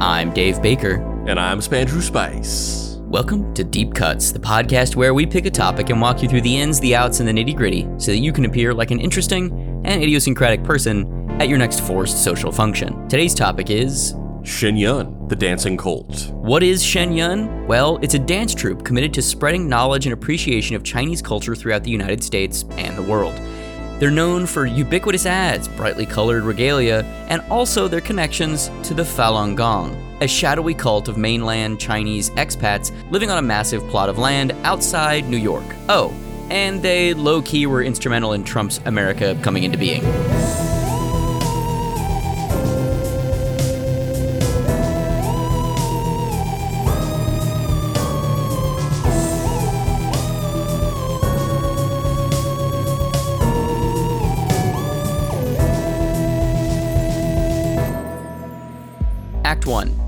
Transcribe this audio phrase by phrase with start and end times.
[0.00, 0.94] I'm Dave Baker.
[1.26, 2.96] And I'm Spandrew Spice.
[3.00, 6.40] Welcome to Deep Cuts, the podcast where we pick a topic and walk you through
[6.40, 8.98] the ins, the outs, and the nitty gritty so that you can appear like an
[8.98, 9.52] interesting
[9.84, 13.06] and idiosyncratic person at your next forced social function.
[13.10, 16.30] Today's topic is Shen Yun, the dancing cult.
[16.30, 17.66] What is Shen Yun?
[17.66, 21.84] Well, it's a dance troupe committed to spreading knowledge and appreciation of Chinese culture throughout
[21.84, 23.38] the United States and the world.
[24.00, 29.54] They're known for ubiquitous ads, brightly colored regalia, and also their connections to the Falun
[29.54, 34.52] Gong, a shadowy cult of mainland Chinese expats living on a massive plot of land
[34.64, 35.66] outside New York.
[35.90, 36.14] Oh,
[36.48, 40.02] and they low key were instrumental in Trump's America coming into being.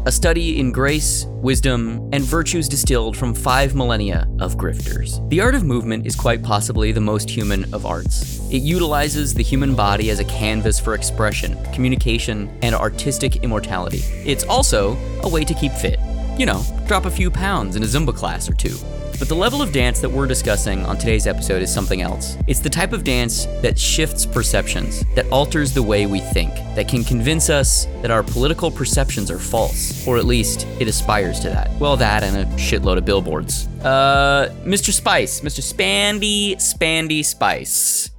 [0.04, 5.28] A study in grace, wisdom, and virtues distilled from five millennia of grifters.
[5.30, 8.40] The art of movement is quite possibly the most human of arts.
[8.50, 14.00] It utilizes the human body as a canvas for expression, communication, and artistic immortality.
[14.26, 16.00] It's also a way to keep fit.
[16.36, 18.76] You know, drop a few pounds in a Zumba class or two.
[19.22, 22.36] But the level of dance that we're discussing on today's episode is something else.
[22.48, 26.88] It's the type of dance that shifts perceptions, that alters the way we think, that
[26.88, 31.50] can convince us that our political perceptions are false, or at least it aspires to
[31.50, 31.70] that.
[31.78, 33.68] Well, that and a shitload of billboards.
[33.84, 34.92] Uh, Mr.
[34.92, 35.62] Spice, Mr.
[35.62, 38.10] Spandy, Spandy Spice.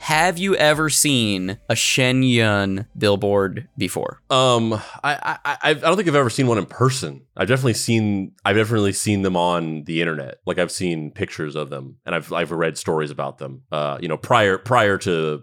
[0.00, 4.22] Have you ever seen a Shen Yun billboard before?
[4.30, 7.26] Um, I, I I I don't think I've ever seen one in person.
[7.36, 10.38] I've definitely seen I've definitely seen them on the internet.
[10.46, 13.62] Like I've seen pictures of them, and I've I've read stories about them.
[13.70, 15.42] Uh, you know, prior prior to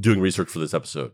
[0.00, 1.10] doing research for this episode.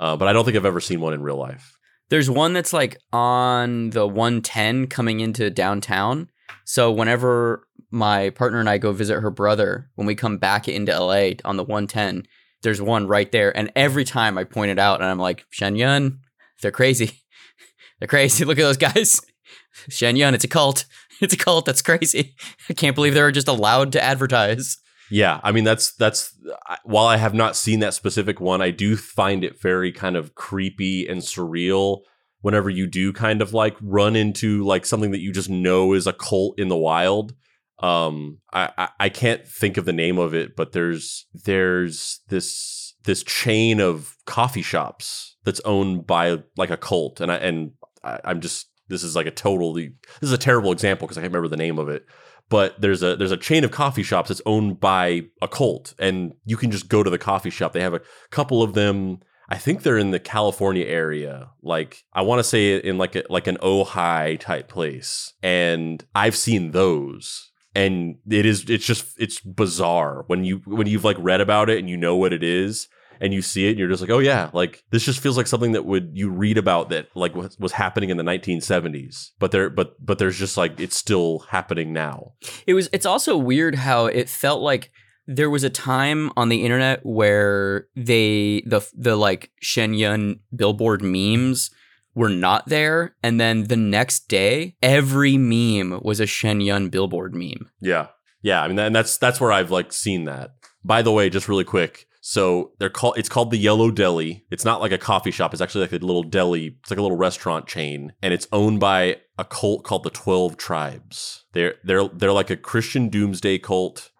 [0.00, 1.78] Uh, but I don't think I've ever seen one in real life.
[2.08, 6.30] There's one that's like on the 110 coming into downtown.
[6.64, 10.98] So whenever my partner and I go visit her brother, when we come back into
[10.98, 12.26] LA on the 110,
[12.62, 13.56] there's one right there.
[13.56, 16.20] And every time I point it out and I'm like, Shen Yun,
[16.60, 17.22] they're crazy.
[17.98, 18.44] they're crazy.
[18.44, 19.20] Look at those guys.
[19.88, 20.84] Shen Yun, it's a cult.
[21.20, 21.64] It's a cult.
[21.64, 22.34] That's crazy.
[22.68, 24.78] I can't believe they're just allowed to advertise.
[25.10, 26.36] Yeah, I mean that's that's
[26.84, 30.34] while I have not seen that specific one, I do find it very kind of
[30.34, 32.00] creepy and surreal
[32.40, 36.06] whenever you do kind of like run into like something that you just know is
[36.06, 37.34] a cult in the wild.
[37.80, 42.94] Um, I, I I can't think of the name of it, but there's there's this
[43.04, 48.20] this chain of coffee shops that's owned by like a cult, and I and I,
[48.24, 51.32] I'm just this is like a totally this is a terrible example because I can't
[51.32, 52.06] remember the name of it
[52.48, 56.34] but there's a there's a chain of coffee shops that's owned by a cult and
[56.44, 57.72] you can just go to the coffee shop.
[57.72, 59.20] They have a couple of them.
[59.48, 63.24] I think they're in the california area like i want to say in like a
[63.28, 69.40] like an ojai type place and i've seen those and it is it's just it's
[69.40, 72.88] bizarre when you when you've like read about it and you know what it is
[73.20, 75.46] and you see it and you're just like oh yeah like this just feels like
[75.46, 79.50] something that would you read about that like was, was happening in the 1970s but
[79.50, 82.32] there but but there's just like it's still happening now.
[82.66, 84.90] It was it's also weird how it felt like
[85.26, 91.02] there was a time on the internet where they the the like Shen Yun billboard
[91.02, 91.70] memes
[92.14, 97.34] were not there and then the next day every meme was a Shen Yun billboard
[97.34, 97.70] meme.
[97.80, 98.08] yeah.
[98.42, 100.50] Yeah i mean and that's that's where i've like seen that.
[100.84, 104.44] By the way just really quick so they're called it's called the yellow deli.
[104.50, 107.02] It's not like a coffee shop it's actually like a little deli it's like a
[107.02, 111.44] little restaurant chain and it's owned by a cult called the 12 tribes.
[111.52, 114.10] They're they're they're like a christian doomsday cult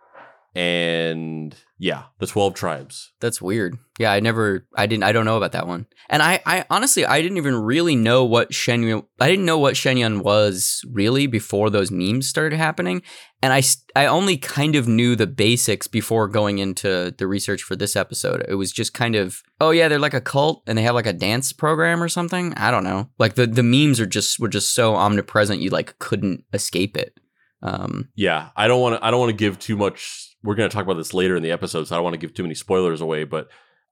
[0.54, 3.78] and yeah the 12 tribes That's weird.
[3.98, 5.86] Yeah, I never I didn't I don't know about that one.
[6.10, 9.58] And I I honestly I didn't even really know what Shen Yun I didn't know
[9.58, 13.02] what Shen Yun was really before those memes started happening.
[13.40, 13.62] And I
[13.94, 18.44] I only kind of knew the basics before going into the research for this episode.
[18.48, 21.06] It was just kind of oh yeah, they're like a cult and they have like
[21.06, 22.52] a dance program or something.
[22.54, 23.08] I don't know.
[23.18, 27.18] Like the the memes are just were just so omnipresent you like couldn't escape it.
[27.62, 30.68] Um yeah i don't want to i don't want to give too much we're going
[30.68, 32.44] to talk about this later in the episode so i don't want to give too
[32.44, 33.48] many spoilers away but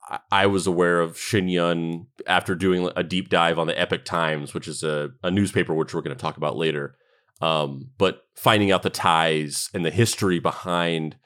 [0.08, 4.04] I, I was aware of Shen Yun after doing a deep dive on the Epoch
[4.04, 6.96] Times, which is a, a newspaper which we're going to talk about later.
[7.40, 11.16] Um, but finding out the ties and the history behind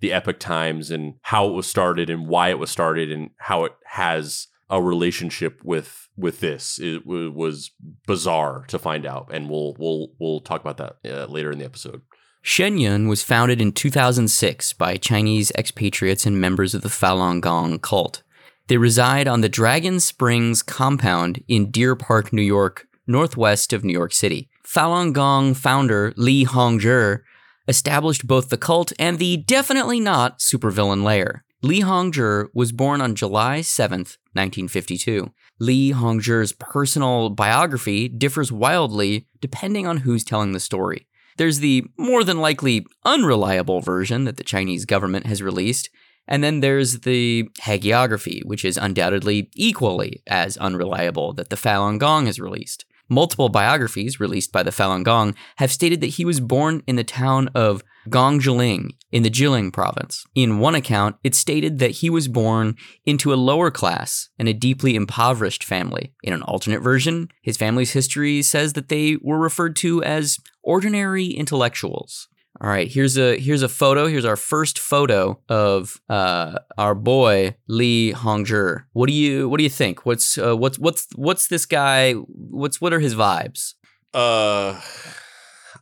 [0.00, 3.64] the Epoch Times and how it was started and why it was started and how
[3.64, 7.72] it has a relationship with with this it w- was
[8.06, 11.64] bizarre to find out, and we'll we'll we'll talk about that uh, later in the
[11.64, 12.02] episode.
[12.46, 17.78] Shen Yun was founded in 2006 by Chinese expatriates and members of the Falun Gong
[17.78, 18.22] cult.
[18.66, 23.94] They reside on the Dragon Springs compound in Deer Park, New York, northwest of New
[23.94, 24.50] York City.
[24.62, 27.20] Falun Gong founder Li Hongzhi
[27.66, 31.46] established both the cult and the definitely not supervillain lair.
[31.62, 35.32] Li Hongzhi was born on July 7th, 1952.
[35.60, 41.06] Li Hongzhi's personal biography differs wildly depending on who's telling the story.
[41.36, 45.90] There's the more than likely unreliable version that the Chinese government has released,
[46.26, 52.26] and then there's the hagiography, which is undoubtedly equally as unreliable that the Falun Gong
[52.26, 52.84] has released.
[53.08, 57.04] Multiple biographies released by the Falun Gong have stated that he was born in the
[57.04, 60.24] town of Gongjiling in the Jilin province.
[60.34, 64.54] In one account, it stated that he was born into a lower class and a
[64.54, 66.12] deeply impoverished family.
[66.22, 71.26] In an alternate version, his family's history says that they were referred to as ordinary
[71.26, 72.28] intellectuals.
[72.60, 74.06] All right, here's a here's a photo.
[74.06, 78.84] Here's our first photo of uh, our boy Li Hongzhi.
[78.92, 80.06] What do you what do you think?
[80.06, 82.12] What's uh, what's what's what's this guy?
[82.12, 83.74] What's what are his vibes?
[84.12, 84.80] Uh,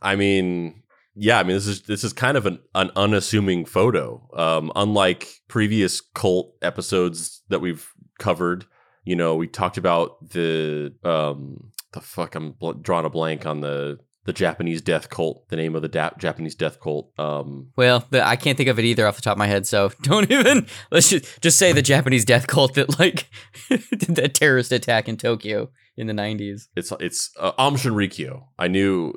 [0.01, 0.81] I mean,
[1.15, 4.27] yeah, I mean this is this is kind of an, an unassuming photo.
[4.35, 7.87] Um, unlike previous cult episodes that we've
[8.17, 8.65] covered,
[9.03, 13.61] you know, we talked about the um the fuck I'm bl- drawing a blank on
[13.61, 17.11] the the Japanese death cult, the name of the da- Japanese death cult.
[17.19, 19.67] Um, Well, the, I can't think of it either off the top of my head,
[19.67, 20.67] so don't even.
[20.91, 23.27] Let's just, just say the Japanese death cult that like
[23.69, 26.67] did that terrorist attack in Tokyo in the '90s.
[26.75, 28.45] it's it's uh, Aum Shinrikyo.
[28.57, 29.13] I knew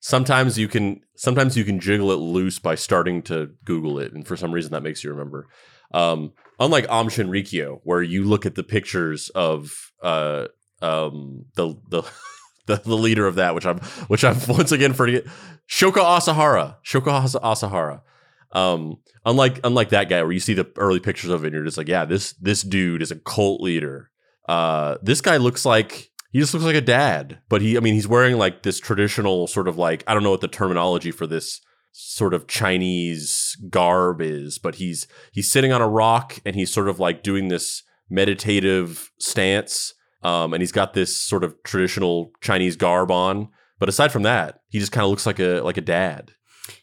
[0.00, 4.26] sometimes you can sometimes you can jiggle it loose by starting to Google it, and
[4.26, 5.48] for some reason that makes you remember.
[5.92, 9.70] Um, unlike Aum Shinrikyo, where you look at the pictures of
[10.02, 10.46] uh,
[10.80, 12.02] um, the the
[12.66, 13.78] the, the leader of that, which I'm
[14.08, 15.24] which I'm once again forget
[15.68, 16.76] Shoko Asahara.
[16.84, 18.02] Shoko Asahara.
[18.52, 21.64] Um, unlike unlike that guy, where you see the early pictures of it, and you're
[21.64, 24.10] just like, yeah, this this dude is a cult leader.
[24.48, 27.94] Uh, this guy looks like he just looks like a dad, but he, I mean,
[27.94, 31.26] he's wearing like this traditional sort of like I don't know what the terminology for
[31.26, 31.60] this
[31.92, 36.88] sort of Chinese garb is, but he's he's sitting on a rock and he's sort
[36.88, 42.76] of like doing this meditative stance, um, and he's got this sort of traditional Chinese
[42.76, 43.48] garb on.
[43.78, 46.32] But aside from that, he just kind of looks like a like a dad.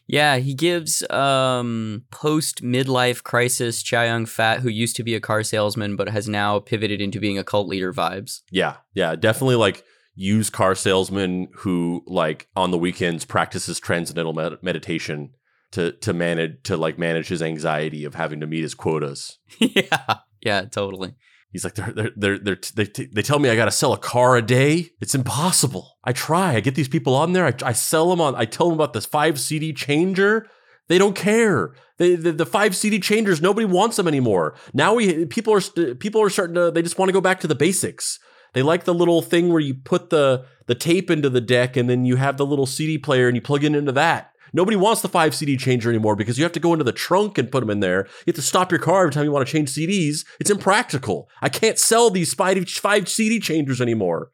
[0.06, 5.20] Yeah, he gives um, post midlife crisis Chow Yun Fat, who used to be a
[5.20, 8.40] car salesman but has now pivoted into being a cult leader vibes.
[8.50, 9.84] Yeah, yeah, definitely like
[10.14, 15.30] used car salesman who like on the weekends practices transcendental med- meditation
[15.70, 19.38] to to manage to like manage his anxiety of having to meet his quotas.
[19.58, 21.14] yeah, yeah, totally.
[21.50, 23.92] He's like they're they're they're, they're they t- they tell me I got to sell
[23.92, 24.90] a car a day.
[25.00, 25.96] It's impossible.
[26.04, 26.54] I try.
[26.54, 27.46] I get these people on there.
[27.46, 28.34] I, I sell them on.
[28.34, 30.46] I tell them about this five CD changer.
[30.88, 31.74] They don't care.
[31.98, 33.40] They, the, the five CD changers.
[33.40, 34.56] Nobody wants them anymore.
[34.74, 36.70] Now we people are people are starting to.
[36.70, 38.18] They just want to go back to the basics.
[38.54, 41.88] They like the little thing where you put the the tape into the deck and
[41.88, 44.32] then you have the little CD player and you plug it into that.
[44.52, 47.38] Nobody wants the five CD changer anymore because you have to go into the trunk
[47.38, 48.04] and put them in there.
[48.26, 50.24] You have to stop your car every time you want to change CDs.
[50.40, 51.28] It's impractical.
[51.42, 54.30] I can't sell these five, five CD changers anymore.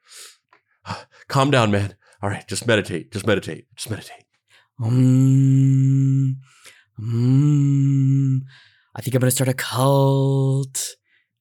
[1.29, 1.95] Calm down, man.
[2.23, 3.13] All right, just meditate.
[3.13, 3.67] Just meditate.
[3.77, 4.25] Just meditate.
[4.83, 6.41] Um,
[6.99, 8.43] um,
[8.95, 10.97] I think I'm gonna start a cult.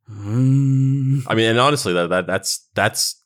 [0.09, 3.22] Um, I mean, and honestly, that, that that's that's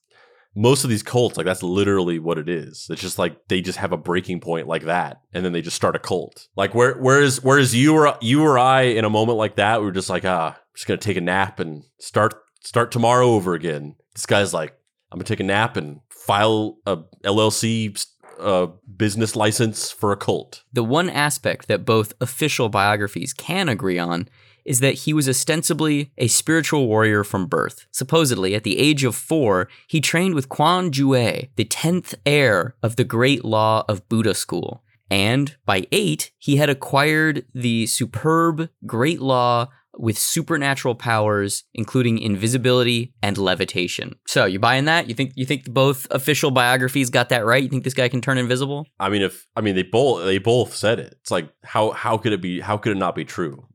[0.57, 1.37] most of these cults.
[1.37, 2.87] Like that's literally what it is.
[2.89, 5.75] It's just like they just have a breaking point like that, and then they just
[5.75, 6.47] start a cult.
[6.57, 9.85] Like where whereas whereas you or you or I in a moment like that, we
[9.85, 12.33] were just like, ah, I'm just gonna take a nap and start
[12.63, 13.95] start tomorrow over again.
[14.15, 14.73] This guy's like,
[15.11, 18.03] I'm gonna take a nap and file a LLC
[18.39, 20.63] uh, business license for a cult.
[20.73, 24.27] the one aspect that both official biographies can agree on
[24.67, 27.87] is that he was ostensibly a spiritual warrior from birth.
[27.91, 32.97] Supposedly, at the age of four, he trained with Quan Jue, the 10th heir of
[32.97, 34.83] the Great Law of Buddha school.
[35.09, 39.69] And by eight, he had acquired the superb Great Law
[39.99, 44.15] with supernatural powers, including invisibility and levitation.
[44.27, 45.07] So, you buying that?
[45.09, 47.63] You think you think both official biographies got that right?
[47.63, 48.85] You think this guy can turn invisible?
[48.99, 51.15] I mean, if I mean they both they both said it.
[51.21, 52.59] It's like how how could it be?
[52.59, 53.65] How could it not be true?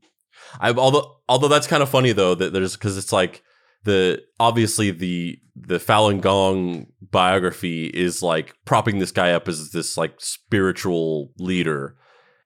[0.59, 3.43] I although although that's kind of funny though that there's because it's like
[3.83, 9.97] the obviously the the Falun Gong biography is like propping this guy up as this
[9.97, 11.95] like spiritual leader,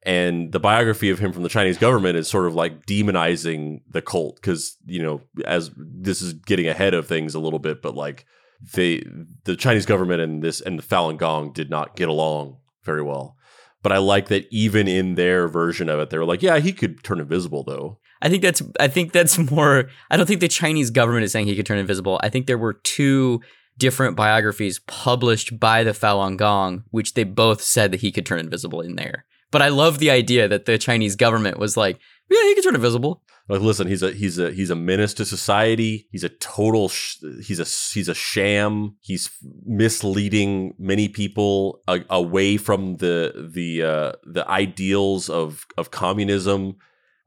[0.04, 4.02] and the biography of him from the Chinese government is sort of like demonizing the
[4.02, 7.96] cult because you know as this is getting ahead of things a little bit, but
[7.96, 8.26] like
[8.74, 9.04] they
[9.46, 13.37] the Chinese government and this and the Falun Gong did not get along very well.
[13.84, 16.74] But I like that even in their version of it, they were like, yeah, he
[16.74, 18.00] could turn invisible though.
[18.22, 21.48] I think that's I think that's more I don't think the Chinese government is saying
[21.48, 22.20] he could turn invisible.
[22.24, 23.42] I think there were two
[23.78, 28.40] different biographies published by the Falun Gong, which they both said that he could turn
[28.40, 29.26] invisible in there.
[29.52, 32.76] But I love the idea that the Chinese government was like, yeah, he could turn
[32.76, 33.22] invisible.
[33.50, 36.08] Like, listen, he's a he's a he's a menace to society.
[36.12, 36.90] He's a total.
[36.90, 38.98] Sh- he's a he's a sham.
[39.02, 39.30] He's
[39.66, 46.76] misleading many people a- away from the the uh, the ideals of of communism.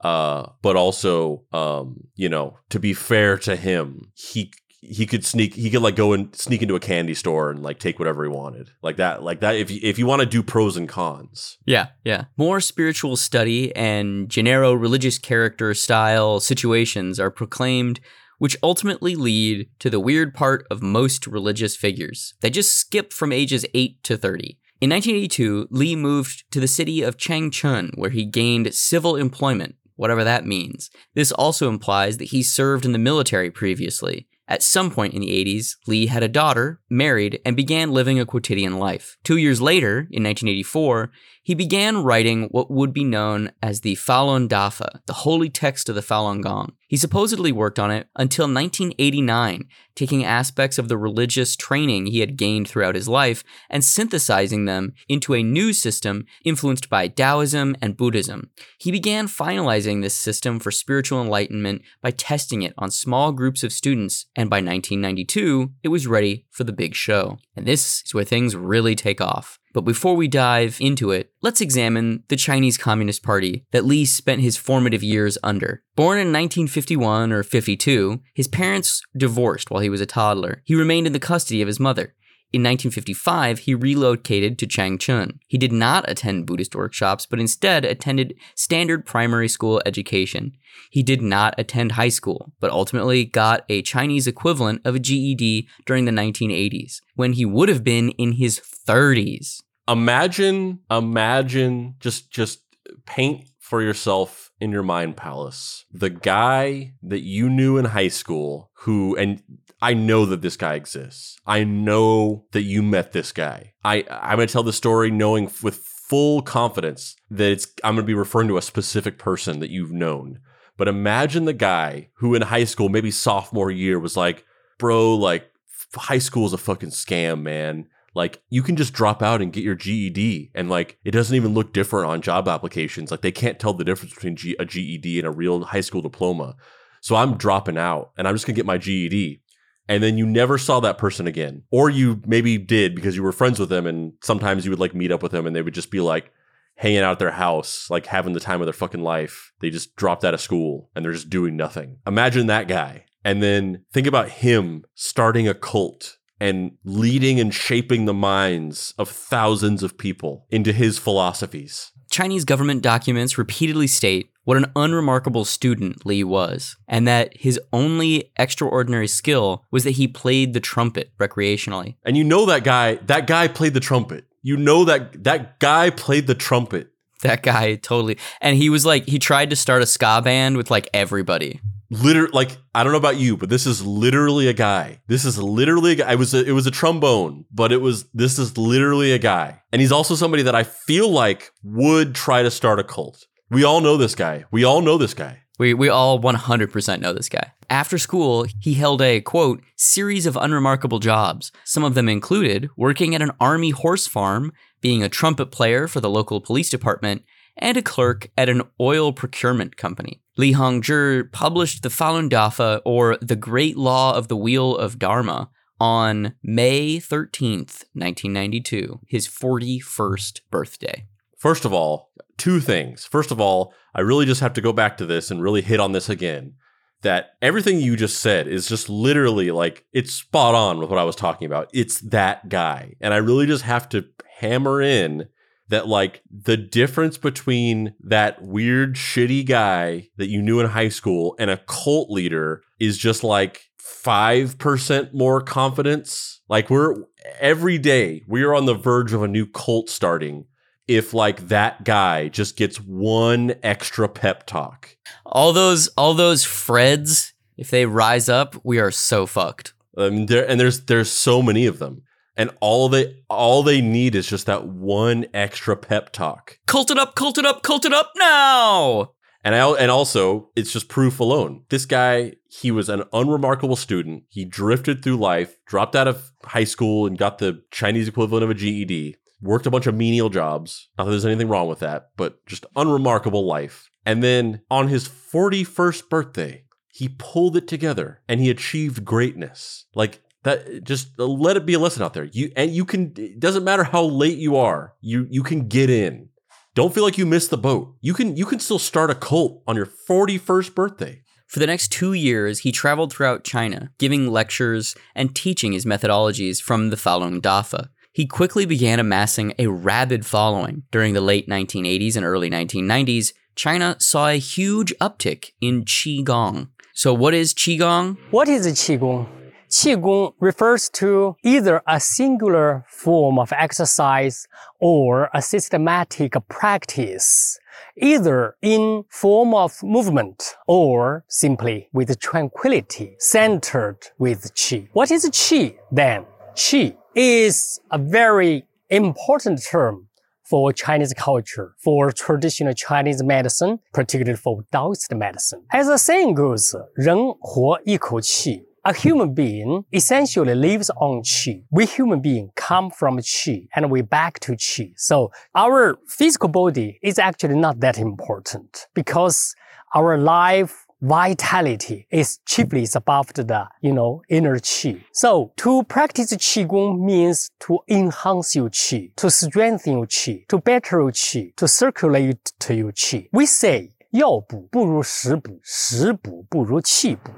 [0.02, 4.50] Uh, but also, um, you know, to be fair to him, he
[4.80, 7.78] he could sneak he could like go and sneak into a candy store and like
[7.78, 10.42] take whatever he wanted like that like that if you, if you want to do
[10.42, 12.24] pros and cons Yeah, yeah.
[12.36, 18.00] More spiritual study and Gennaro religious character style situations are proclaimed,
[18.38, 22.34] which ultimately lead to the weird part of most religious figures.
[22.40, 24.58] They just skip from ages 8 to 30.
[24.80, 30.24] In 1982, Lee moved to the city of Changchun, where he gained civil employment, whatever
[30.24, 30.90] that means.
[31.14, 34.26] This also implies that he served in the military previously.
[34.50, 38.26] At some point in the 80s, Lee had a daughter, married, and began living a
[38.26, 39.16] quotidian life.
[39.22, 41.12] Two years later, in 1984,
[41.50, 45.96] he began writing what would be known as the Falun Dafa, the holy text of
[45.96, 46.74] the Falun Gong.
[46.86, 49.64] He supposedly worked on it until 1989,
[49.96, 54.92] taking aspects of the religious training he had gained throughout his life and synthesizing them
[55.08, 58.50] into a new system influenced by Taoism and Buddhism.
[58.78, 63.72] He began finalizing this system for spiritual enlightenment by testing it on small groups of
[63.72, 67.38] students, and by 1992, it was ready for the big show.
[67.56, 69.59] And this is where things really take off.
[69.72, 74.40] But before we dive into it, let's examine the Chinese Communist Party that Lee spent
[74.40, 75.82] his formative years under.
[75.94, 80.62] Born in 1951 or 52, his parents divorced while he was a toddler.
[80.64, 82.14] He remained in the custody of his mother.
[82.52, 85.38] In 1955, he relocated to Changchun.
[85.46, 90.56] He did not attend Buddhist workshops, but instead attended standard primary school education.
[90.90, 95.68] He did not attend high school, but ultimately got a Chinese equivalent of a GED
[95.86, 99.62] during the 1980s, when he would have been in his 30s.
[99.86, 102.62] imagine imagine just just
[103.06, 108.70] paint for yourself in your mind palace the guy that you knew in high school
[108.80, 109.42] who and
[109.82, 111.38] I know that this guy exists.
[111.46, 113.72] I know that you met this guy.
[113.84, 118.04] I I'm going to tell the story knowing with full confidence that it's I'm going
[118.04, 120.40] to be referring to a specific person that you've known.
[120.76, 124.44] But imagine the guy who in high school, maybe sophomore year was like,
[124.78, 125.50] "Bro, like
[125.94, 129.64] high school is a fucking scam, man." Like you can just drop out and get
[129.64, 133.10] your GED, and like it doesn't even look different on job applications.
[133.10, 136.02] Like they can't tell the difference between G- a GED and a real high school
[136.02, 136.56] diploma.
[137.00, 139.42] So I'm dropping out, and I'm just gonna get my GED.
[139.88, 143.32] And then you never saw that person again, or you maybe did because you were
[143.32, 145.74] friends with them, and sometimes you would like meet up with them, and they would
[145.74, 146.32] just be like
[146.80, 149.52] hanging out at their house, like having the time of their fucking life.
[149.60, 151.98] They just dropped out of school and they're just doing nothing.
[152.06, 153.04] Imagine that guy.
[153.22, 159.08] And then think about him starting a cult and leading and shaping the minds of
[159.08, 161.92] thousands of people into his philosophies.
[162.10, 168.32] Chinese government documents repeatedly state what an unremarkable student Li was, and that his only
[168.36, 171.94] extraordinary skill was that he played the trumpet recreationally.
[172.04, 174.24] And you know that guy, that guy played the trumpet.
[174.42, 176.90] You know that that guy played the trumpet.
[177.22, 178.18] That guy totally.
[178.40, 181.60] And he was like, he tried to start a ska band with like everybody.
[181.90, 185.00] Literally, like I don't know about you, but this is literally a guy.
[185.08, 186.12] This is literally a guy.
[186.12, 189.62] It was a, it was a trombone, but it was this is literally a guy,
[189.72, 193.26] and he's also somebody that I feel like would try to start a cult.
[193.50, 194.44] We all know this guy.
[194.52, 195.40] We all know this guy.
[195.60, 197.52] We, we all 100% know this guy.
[197.68, 201.52] After school, he held a, quote, series of unremarkable jobs.
[201.64, 206.00] Some of them included working at an army horse farm, being a trumpet player for
[206.00, 207.24] the local police department,
[207.60, 210.20] and a clerk at an oil procurement company.
[210.36, 215.50] Li Hongzhi published the Falun Dafa, or The Great Law of the Wheel of Dharma,
[215.78, 221.06] on May 13th, 1992, his 41st birthday.
[221.38, 223.06] First of all, two things.
[223.06, 225.80] First of all, I really just have to go back to this and really hit
[225.80, 226.54] on this again.
[227.02, 231.04] That everything you just said is just literally like it's spot on with what I
[231.04, 231.70] was talking about.
[231.72, 232.94] It's that guy.
[233.00, 234.04] And I really just have to
[234.38, 235.28] hammer in
[235.70, 241.34] that like the difference between that weird shitty guy that you knew in high school
[241.38, 246.42] and a cult leader is just like 5% more confidence.
[246.48, 246.96] Like we're
[247.38, 250.46] every day we are on the verge of a new cult starting
[250.88, 254.96] if like that guy just gets one extra pep talk.
[255.24, 259.72] All those, all those Freds, if they rise up, we are so fucked.
[259.96, 262.02] I mean, there and there's there's so many of them,
[262.36, 266.58] and all they all they need is just that one extra pep talk.
[266.66, 269.12] Cult it up, cult it up, cult it up now!
[269.42, 271.64] And I and also it's just proof alone.
[271.70, 274.24] This guy, he was an unremarkable student.
[274.28, 278.50] He drifted through life, dropped out of high school and got the Chinese equivalent of
[278.50, 279.16] a GED.
[279.42, 280.90] Worked a bunch of menial jobs.
[280.98, 283.90] Not that there's anything wrong with that, but just unremarkable life.
[284.04, 289.86] And then on his 41st birthday, he pulled it together and he achieved greatness.
[289.94, 292.24] Like that just uh, let it be a lesson out there.
[292.24, 294.94] You and you can it doesn't matter how late you are.
[295.00, 296.28] You you can get in.
[296.74, 297.94] Don't feel like you missed the boat.
[298.00, 301.22] You can you can still start a cult on your 41st birthday.
[301.46, 306.62] For the next two years, he traveled throughout China, giving lectures and teaching his methodologies
[306.62, 307.88] from the Falun Dafa.
[308.12, 310.84] He quickly began amassing a rabid following.
[310.92, 316.68] During the late 1980s and early 1990s, China saw a huge uptick in Qigong.
[316.94, 318.16] So, what is Qigong?
[318.30, 319.39] What is a Qigong?
[319.69, 324.47] Qigong refers to either a singular form of exercise
[324.79, 327.59] or a systematic practice,
[327.97, 334.87] either in form of movement or simply with tranquility centered with Qi.
[334.93, 336.25] What is Qi then?
[336.55, 340.07] Qi is a very important term
[340.45, 345.63] for Chinese culture, for traditional Chinese medicine, particularly for Taoist medicine.
[345.71, 351.63] As the saying goes, 人活一口气 a human being essentially lives on qi.
[351.71, 354.93] We human beings come from qi and we back to qi.
[354.95, 359.55] So our physical body is actually not that important because
[359.95, 365.03] our life vitality is chiefly above the, you know, inner qi.
[365.11, 371.01] So to practice qigong means to enhance your qi, to strengthen your qi, to better
[371.01, 373.29] your qi, to circulate to your qi.
[373.33, 377.31] We say 药补不如食补，食补不如气补。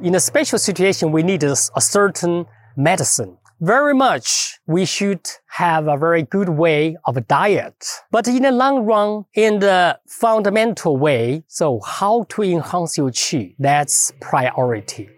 [0.00, 3.38] In a special situation, we need a, a certain medicine.
[3.60, 7.86] Very much, we should have a very good way of diet.
[8.10, 13.54] But in the long run, in the fundamental way, so how to enhance your qi,
[13.58, 15.08] that's priority.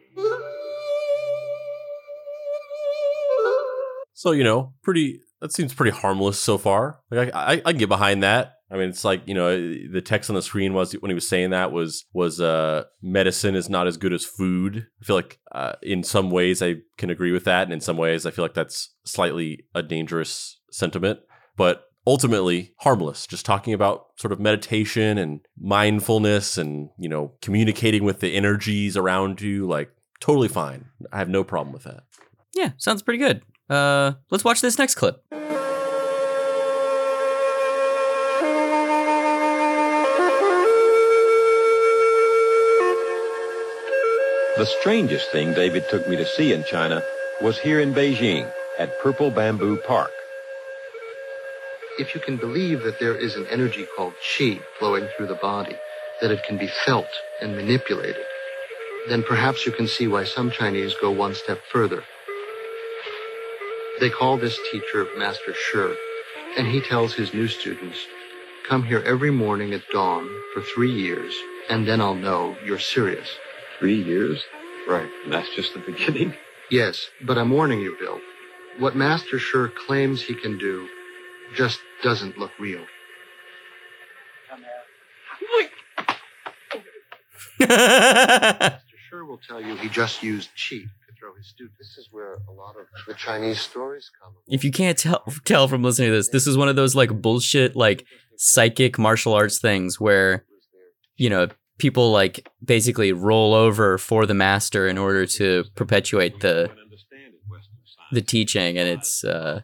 [4.15, 7.01] So, you know, pretty, that seems pretty harmless so far.
[7.11, 8.58] Like, I, I, I can get behind that.
[8.71, 11.29] I mean, it's like you know the text on the screen was when he was
[11.29, 14.87] saying that was was uh, medicine is not as good as food.
[15.01, 17.97] I feel like uh, in some ways I can agree with that, and in some
[17.97, 21.21] ways I feel like that's slightly a dangerous sentiment.
[21.57, 23.27] But ultimately harmless.
[23.27, 28.97] Just talking about sort of meditation and mindfulness, and you know communicating with the energies
[28.97, 29.91] around you, like
[30.21, 30.87] totally fine.
[31.11, 32.05] I have no problem with that.
[32.55, 33.43] Yeah, sounds pretty good.
[33.71, 35.23] Uh, let's watch this next clip.
[44.59, 47.01] The strangest thing David took me to see in China
[47.41, 50.11] was here in Beijing at Purple Bamboo Park.
[52.01, 55.77] If you can believe that there is an energy called qi flowing through the body,
[56.21, 57.07] that it can be felt
[57.41, 58.25] and manipulated,
[59.09, 62.03] then perhaps you can see why some Chinese go one step further.
[64.01, 65.95] They call this teacher Master Shi,
[66.57, 68.01] and he tells his new students,
[68.69, 71.33] come here every morning at dawn for three years,
[71.71, 73.29] and then I'll know you're serious.
[73.79, 74.43] Three years?
[74.89, 75.09] Right.
[75.25, 76.35] And that's just the beginning?
[76.71, 78.21] Yes, but I'm warning you, Bill.
[78.79, 80.87] What Master Sure claims he can do
[81.55, 82.85] just doesn't look real.
[84.51, 84.65] Come
[85.99, 86.09] out.
[87.59, 91.79] Master Sure will tell you he just used chi to throw his students.
[91.79, 94.35] This is where a lot of the Chinese stories come.
[94.49, 97.11] If you can't tell tell from listening to this, this is one of those like
[97.23, 98.05] bullshit like
[98.37, 100.45] psychic martial arts things where
[101.17, 106.71] you know people like basically roll over for the master in order to perpetuate the
[108.13, 108.77] the teaching.
[108.77, 109.63] And it's uh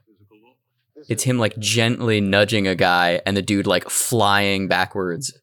[1.09, 5.37] it's him like gently nudging a guy and the dude like flying backwards.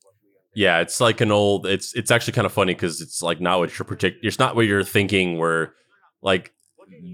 [0.55, 3.59] Yeah it's like an old it's it's actually kind of funny because it's like not
[3.59, 5.73] what you're predict it's not what you're thinking where
[6.21, 6.51] like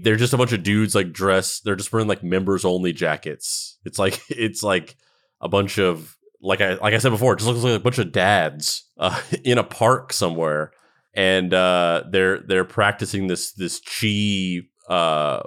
[0.02, 3.78] they're just a bunch of dudes like dressed they're just wearing like members only jackets.
[3.84, 4.96] It's like it's like
[5.40, 7.98] a bunch of like I like I said before, it just looks like a bunch
[7.98, 10.72] of dads uh, in a park somewhere,
[11.14, 14.60] and uh, they're they're practicing this this chi
[14.92, 15.42] uh,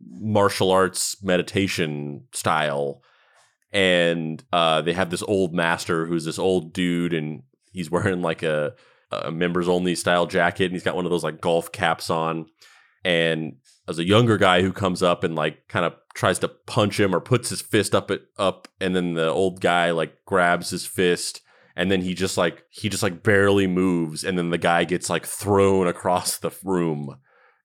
[0.00, 3.02] martial arts meditation style,
[3.72, 7.42] and uh, they have this old master who's this old dude, and
[7.72, 8.74] he's wearing like a,
[9.12, 12.46] a members only style jacket, and he's got one of those like golf caps on,
[13.04, 13.56] and
[13.88, 17.14] as a younger guy who comes up and like kind of tries to punch him
[17.14, 20.86] or puts his fist up it up and then the old guy like grabs his
[20.86, 21.40] fist
[21.76, 25.10] and then he just like he just like barely moves and then the guy gets
[25.10, 27.16] like thrown across the room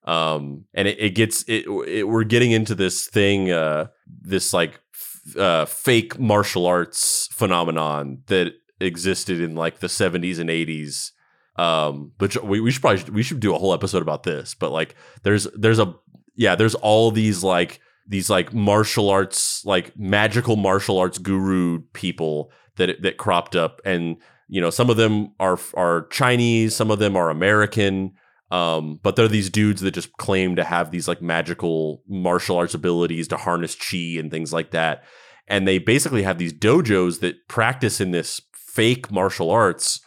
[0.04, 4.80] um and it, it gets it, it, we're getting into this thing uh this like
[4.92, 11.12] f- uh fake martial arts phenomenon that existed in like the 70s and 80s.
[11.56, 14.54] Um, but we, we should probably we should do a whole episode about this.
[14.54, 15.94] But like, there's there's a
[16.34, 17.80] yeah, there's all these like
[18.10, 24.16] these like martial arts like magical martial arts guru people that that cropped up, and
[24.48, 28.12] you know some of them are are Chinese, some of them are American.
[28.50, 32.74] Um, but they're these dudes that just claim to have these like magical martial arts
[32.74, 35.04] abilities to harness chi and things like that.
[35.46, 40.00] And they basically have these dojos that practice in this fake martial arts.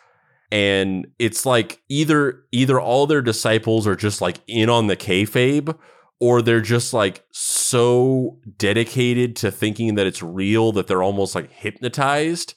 [0.51, 5.77] And it's like either either all their disciples are just like in on the kayfabe,
[6.23, 11.51] or they're just like so dedicated to thinking that it's real that they're almost like
[11.51, 12.55] hypnotized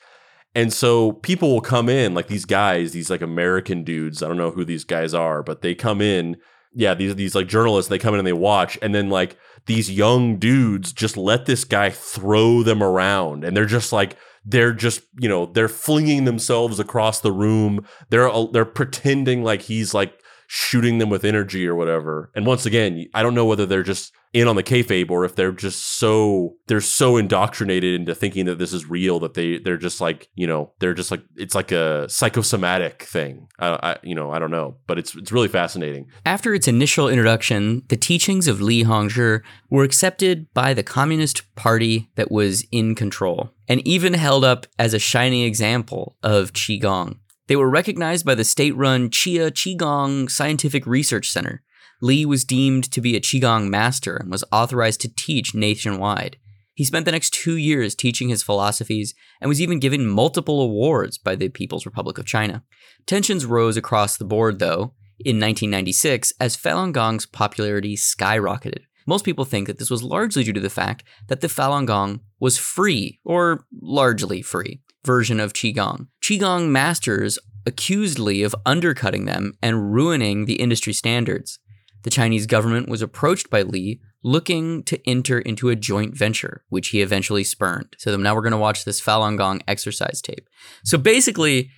[0.56, 4.22] and so people will come in, like these guys, these like American dudes.
[4.22, 6.38] I don't know who these guys are, but they come in.
[6.72, 9.90] Yeah, these these like journalists, they come in and they watch, and then like these
[9.90, 15.02] young dudes just let this guy throw them around, and they're just like they're just
[15.20, 17.86] you know they're flinging themselves across the room.
[18.08, 22.30] They're uh, they're pretending like he's like shooting them with energy or whatever.
[22.34, 25.34] And once again, I don't know whether they're just in on the kayfabe or if
[25.34, 29.78] they're just so they're so indoctrinated into thinking that this is real that they they're
[29.78, 33.48] just like you know they're just like it's like a psychosomatic thing.
[33.58, 36.08] I, I you know I don't know, but it's it's really fascinating.
[36.26, 42.10] After its initial introduction, the teachings of Li Hongzhi were accepted by the Communist Party
[42.16, 47.16] that was in control, and even held up as a shining example of qigong.
[47.48, 51.62] They were recognized by the state run China Qigong Scientific Research Center.
[52.02, 56.36] Li was deemed to be a Qigong master and was authorized to teach nationwide.
[56.74, 61.16] He spent the next two years teaching his philosophies and was even given multiple awards
[61.16, 62.64] by the People's Republic of China.
[63.06, 64.92] Tensions rose across the board, though,
[65.24, 68.80] in 1996 as Falun Gong's popularity skyrocketed.
[69.06, 72.20] Most people think that this was largely due to the fact that the Falun Gong
[72.40, 76.08] was free, or largely free version of Qigong.
[76.22, 81.58] Qigong masters accused Li of undercutting them and ruining the industry standards.
[82.02, 86.88] The Chinese government was approached by Li looking to enter into a joint venture, which
[86.88, 87.94] he eventually spurned.
[87.98, 90.48] So now we're going to watch this Falun Gong exercise tape.
[90.84, 91.70] So basically,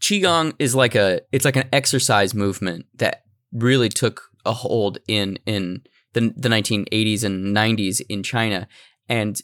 [0.00, 5.38] Qigong is like a it's like an exercise movement that really took a hold in
[5.46, 8.68] in the, the 1980s and 90s in China
[9.08, 9.40] and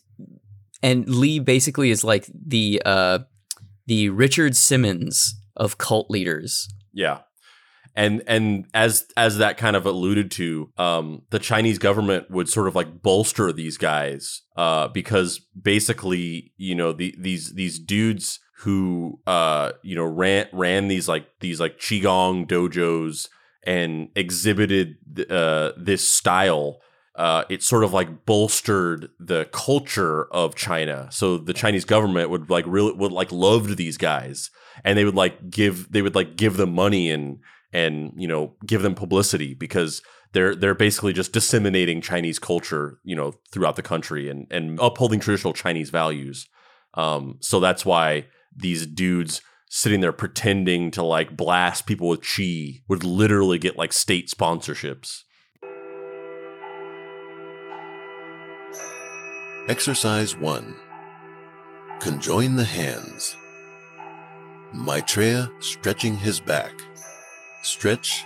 [0.82, 3.20] and Li basically is like the uh
[3.86, 6.68] the Richard Simmons of cult leaders.
[6.92, 7.20] Yeah.
[7.94, 12.66] And and as as that kind of alluded to, um, the Chinese government would sort
[12.66, 19.20] of like bolster these guys, uh, because basically, you know, the, these these dudes who
[19.26, 23.28] uh, you know ran ran these like these like qigong dojos
[23.64, 24.96] and exhibited
[25.28, 26.80] uh, this style
[27.14, 31.08] uh, it sort of like bolstered the culture of China.
[31.10, 34.50] So the Chinese government would like really would like loved these guys,
[34.84, 37.38] and they would like give they would like give them money and
[37.72, 43.14] and you know give them publicity because they're they're basically just disseminating Chinese culture you
[43.14, 46.48] know throughout the country and and upholding traditional Chinese values.
[46.94, 52.82] Um, so that's why these dudes sitting there pretending to like blast people with chi
[52.88, 55.22] would literally get like state sponsorships.
[59.68, 60.74] Exercise 1
[62.00, 63.36] Conjoin the hands.
[64.74, 66.72] Maitreya stretching his back.
[67.62, 68.24] Stretch.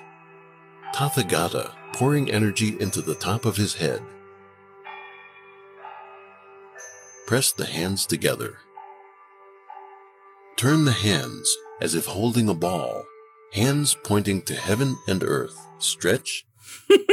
[0.94, 4.00] Tathagata pouring energy into the top of his head.
[7.26, 8.56] Press the hands together.
[10.56, 13.04] Turn the hands as if holding a ball,
[13.52, 15.58] hands pointing to heaven and earth.
[15.80, 16.46] Stretch.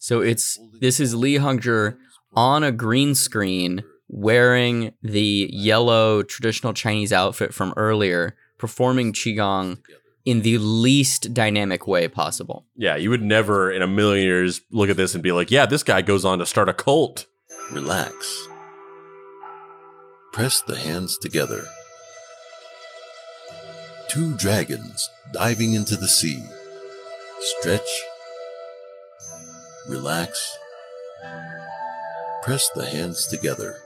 [0.00, 1.94] So it's this is Li Hongzhi
[2.32, 9.78] on a green screen wearing the yellow traditional Chinese outfit from earlier, performing qigong
[10.24, 12.64] in the least dynamic way possible.
[12.76, 15.66] Yeah, you would never in a million years look at this and be like, "Yeah,
[15.66, 17.26] this guy goes on to start a cult."
[17.70, 18.48] Relax.
[20.32, 21.66] Press the hands together.
[24.08, 26.42] Two dragons diving into the sea.
[27.40, 27.88] Stretch
[29.88, 30.58] relax,
[32.42, 33.76] press the hands together.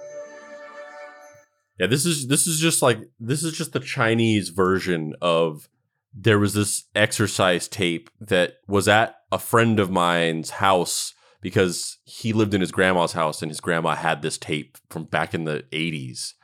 [1.78, 5.68] Yeah, this is this is just like this is just the Chinese version of
[6.14, 12.32] there was this exercise tape that was at a friend of mine's house because he
[12.32, 15.64] lived in his grandma's house and his grandma had this tape from back in the
[15.72, 16.34] 80s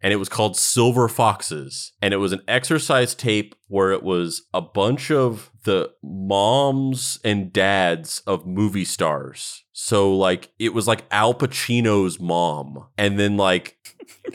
[0.00, 1.92] and it was called Silver Foxes.
[2.00, 7.52] And it was an exercise tape where it was a bunch of the moms and
[7.52, 9.64] dads of movie stars.
[9.72, 13.76] So like it was like Al Pacino's mom, and then like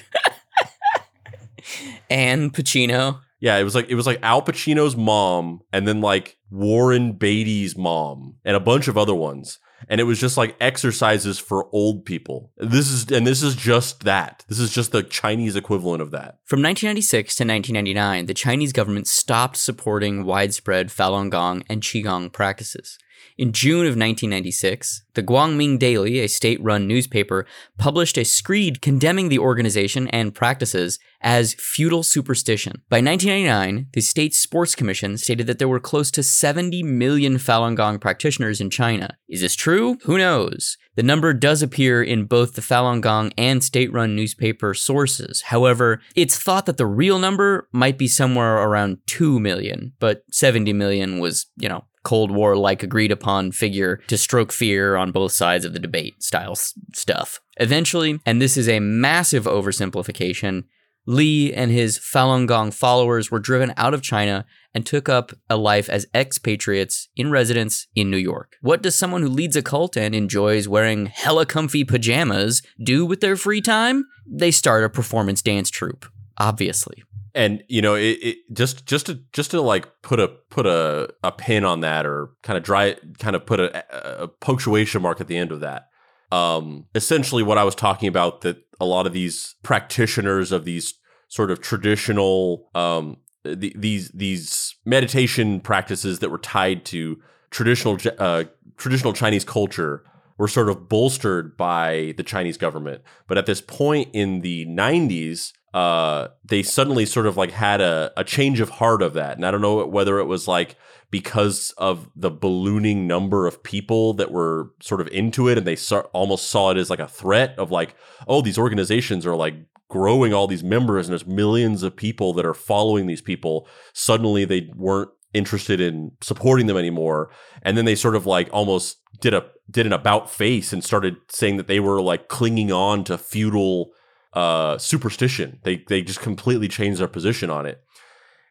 [2.11, 3.21] Anne Pacino.
[3.39, 7.75] yeah, it was like it was like Al Pacino's mom, and then like Warren Beatty's
[7.75, 9.57] mom, and a bunch of other ones.
[9.87, 12.51] And it was just like exercises for old people.
[12.57, 14.45] This is and this is just that.
[14.47, 16.39] This is just the Chinese equivalent of that.
[16.45, 22.97] From 1996 to 1999, the Chinese government stopped supporting widespread Falun Gong and Qigong practices.
[23.37, 27.45] In June of 1996, the Guangming Daily, a state run newspaper,
[27.77, 32.81] published a screed condemning the organization and practices as feudal superstition.
[32.89, 37.75] By 1999, the state sports commission stated that there were close to 70 million Falun
[37.75, 39.17] Gong practitioners in China.
[39.27, 39.97] Is this true?
[40.03, 40.77] Who knows?
[40.95, 45.43] The number does appear in both the Falun Gong and state run newspaper sources.
[45.43, 50.71] However, it's thought that the real number might be somewhere around 2 million, but 70
[50.73, 55.31] million was, you know, Cold War like agreed upon figure to stroke fear on both
[55.31, 57.39] sides of the debate style s- stuff.
[57.57, 60.65] Eventually, and this is a massive oversimplification,
[61.05, 65.57] Li and his Falun Gong followers were driven out of China and took up a
[65.57, 68.55] life as expatriates in residence in New York.
[68.61, 73.19] What does someone who leads a cult and enjoys wearing hella comfy pajamas do with
[73.21, 74.05] their free time?
[74.25, 76.05] They start a performance dance troupe,
[76.37, 77.03] obviously.
[77.35, 81.09] And you know it, it just just to just to like put a put a,
[81.23, 85.19] a pin on that or kind of dry kind of put a, a punctuation mark
[85.19, 85.89] at the end of that
[86.31, 90.95] um essentially what i was talking about that a lot of these practitioners of these
[91.27, 97.19] sort of traditional um the, these these meditation practices that were tied to
[97.49, 98.43] traditional uh,
[98.77, 100.03] traditional chinese culture
[100.37, 103.01] were sort of bolstered by the Chinese government.
[103.27, 108.11] But at this point in the 90s, uh, they suddenly sort of like had a,
[108.15, 109.35] a change of heart of that.
[109.35, 110.75] And I don't know whether it was like
[111.09, 115.75] because of the ballooning number of people that were sort of into it and they
[115.75, 117.95] saw, almost saw it as like a threat of like,
[118.27, 119.55] oh, these organizations are like
[119.89, 123.67] growing all these members and there's millions of people that are following these people.
[123.93, 127.31] Suddenly they weren't interested in supporting them anymore
[127.63, 131.15] and then they sort of like almost did a did an about face and started
[131.29, 133.91] saying that they were like clinging on to feudal
[134.33, 137.83] uh superstition they they just completely changed their position on it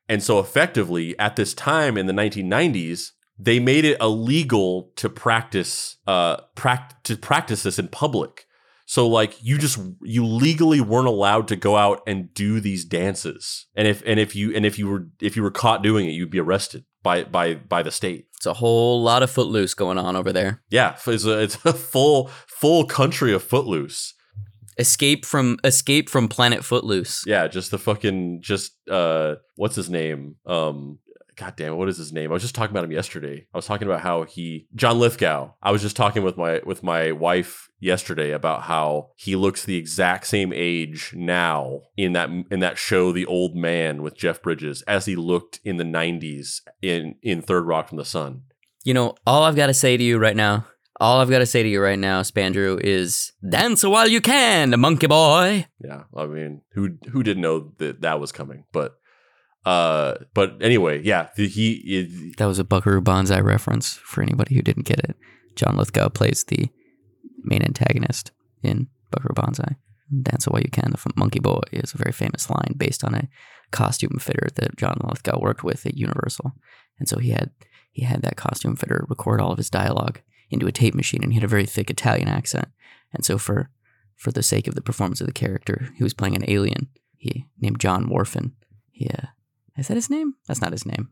[0.08, 5.96] and so effectively at this time in the 1990s they made it illegal to practice
[6.06, 8.46] uh pract- to practice this in public
[8.92, 13.66] so like you just you legally weren't allowed to go out and do these dances.
[13.74, 16.12] And if and if you and if you were if you were caught doing it,
[16.12, 18.26] you'd be arrested by by by the state.
[18.36, 20.62] It's a whole lot of footloose going on over there.
[20.68, 24.12] Yeah, it's a, it's a full full country of footloose.
[24.78, 27.24] Escape from escape from planet Footloose.
[27.26, 30.36] Yeah, just the fucking just uh what's his name?
[30.46, 30.98] Um
[31.36, 32.30] God damn what is his name?
[32.30, 33.46] I was just talking about him yesterday.
[33.52, 35.52] I was talking about how he John Lithgow.
[35.62, 39.76] I was just talking with my with my wife yesterday about how he looks the
[39.76, 44.82] exact same age now in that in that show The Old Man with Jeff Bridges
[44.82, 48.42] as he looked in the 90s in in Third Rock from the Sun.
[48.84, 50.66] You know, all I've got to say to you right now,
[51.00, 54.78] all I've got to say to you right now, Spandrew, is dance while you can,
[54.78, 55.66] monkey boy.
[55.80, 58.64] Yeah, I mean, who who didn't know that that was coming?
[58.72, 58.96] But
[59.64, 64.54] uh but anyway, yeah, the, he it, That was a Buckaroo Banzai reference for anybody
[64.54, 65.16] who didn't get it.
[65.56, 66.68] John Lithgow plays the
[67.42, 69.76] main antagonist in Buckaroo Banzai.
[70.22, 73.28] Dance while you can, the monkey boy is a very famous line based on a
[73.70, 76.52] costume fitter that John Lithgow worked with at Universal.
[76.98, 77.50] And so he had
[77.90, 80.20] he had that costume fitter record all of his dialogue
[80.52, 82.68] into a tape machine and he had a very thick Italian accent.
[83.12, 83.70] And so for
[84.16, 86.88] for the sake of the performance of the character, he was playing an alien.
[87.16, 88.52] He named John Whorfin.
[88.90, 89.28] He uh,
[89.76, 90.34] is that his name?
[90.46, 91.10] That's not his name.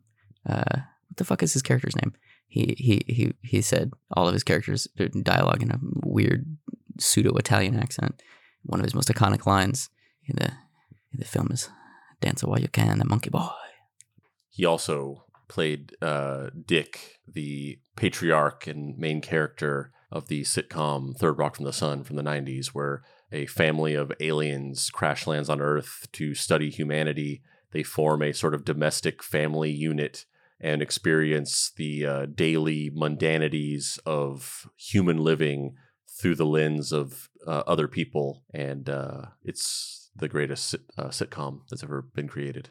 [0.48, 2.14] Uh, what the fuck is his character's name?
[2.46, 4.86] He he he he said all of his characters
[5.22, 6.56] dialogue in a weird
[6.98, 8.22] pseudo Italian accent.
[8.62, 9.88] One of his most iconic lines
[10.24, 10.52] in the
[11.12, 11.68] in the film is
[12.20, 13.48] "Dance while you can, the monkey boy."
[14.50, 21.56] he also played uh Dick, the patriarch and main character of the sitcom Third Rock
[21.56, 26.08] from the Sun from the 90s where a family of aliens crash lands on Earth
[26.12, 27.42] to study humanity.
[27.72, 30.24] They form a sort of domestic family unit
[30.60, 35.74] and experience the uh, daily mundanities of human living
[36.08, 38.44] through the lens of uh, other people.
[38.52, 42.70] And uh, it's the greatest uh, sitcom that's ever been created.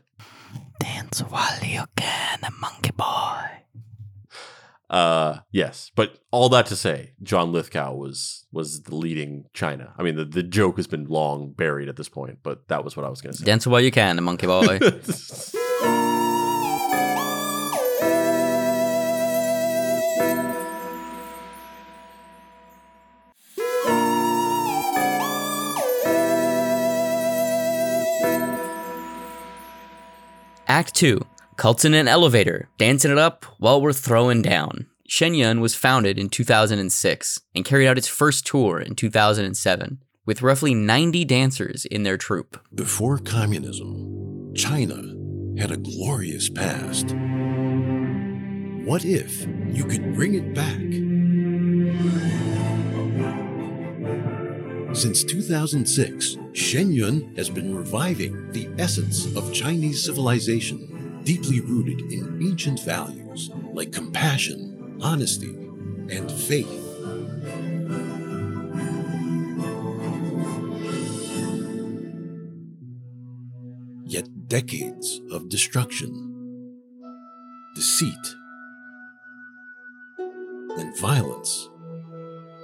[0.79, 3.59] Dance while you can, monkey boy.
[4.89, 9.93] Uh, yes, but all that to say, John Lithgow was was the leading China.
[9.97, 12.97] I mean, the, the joke has been long buried at this point, but that was
[12.97, 13.45] what I was going to say.
[13.45, 14.79] Dance while you can, the monkey boy.
[30.69, 31.19] Act 2
[31.57, 34.85] Cults in an Elevator, dancing it up while we're throwing down.
[35.07, 40.43] Shen Yun was founded in 2006 and carried out its first tour in 2007 with
[40.43, 42.61] roughly 90 dancers in their troupe.
[42.75, 45.01] Before communism, China
[45.57, 47.15] had a glorious past.
[48.85, 51.08] What if you could bring it back?
[54.93, 62.41] Since 2006, Shen Yun has been reviving the essence of Chinese civilization, deeply rooted in
[62.41, 65.51] ancient values like compassion, honesty,
[66.09, 66.67] and faith.
[74.05, 76.75] Yet decades of destruction,
[77.75, 78.35] deceit,
[80.77, 81.68] and violence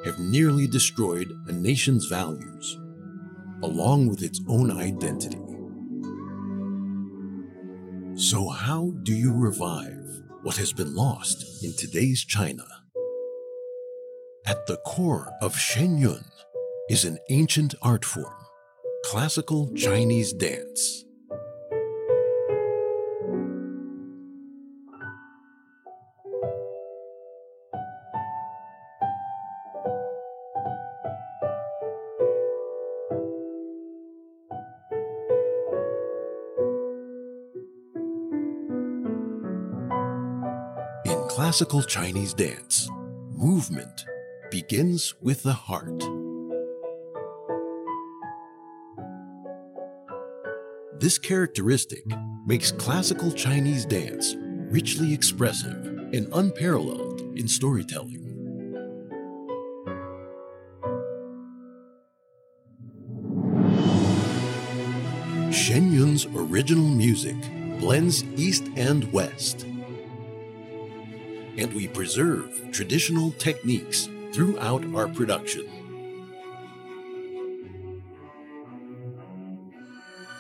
[0.06, 2.78] have nearly destroyed a nation's values,
[3.64, 5.40] along with its own identity.
[8.16, 12.64] So, how do you revive what has been lost in today's China?
[14.46, 16.24] At the core of Shen Yun
[16.88, 18.36] is an ancient art form,
[19.06, 21.05] classical Chinese dance.
[41.46, 42.90] Classical Chinese dance,
[43.30, 44.04] movement
[44.50, 46.04] begins with the heart.
[51.00, 52.04] This characteristic
[52.48, 54.36] makes classical Chinese dance
[54.72, 58.24] richly expressive and unparalleled in storytelling.
[65.54, 67.36] Shen Yun's original music
[67.80, 69.68] blends East and West
[71.58, 75.66] and we preserve traditional techniques throughout our production.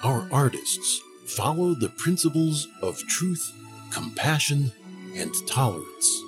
[0.03, 3.51] Our artists follow the principles of truth,
[3.91, 4.71] compassion,
[5.15, 6.21] and tolerance.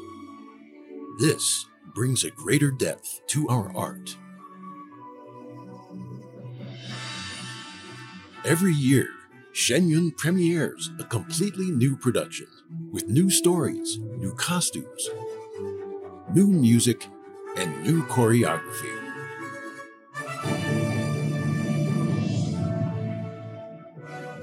[1.19, 4.15] This brings a greater depth to our art.
[8.45, 9.09] Every year,
[9.57, 12.45] Shen Yun premieres a completely new production
[12.91, 15.09] with new stories, new costumes,
[16.31, 17.07] new music,
[17.55, 18.93] and new choreography.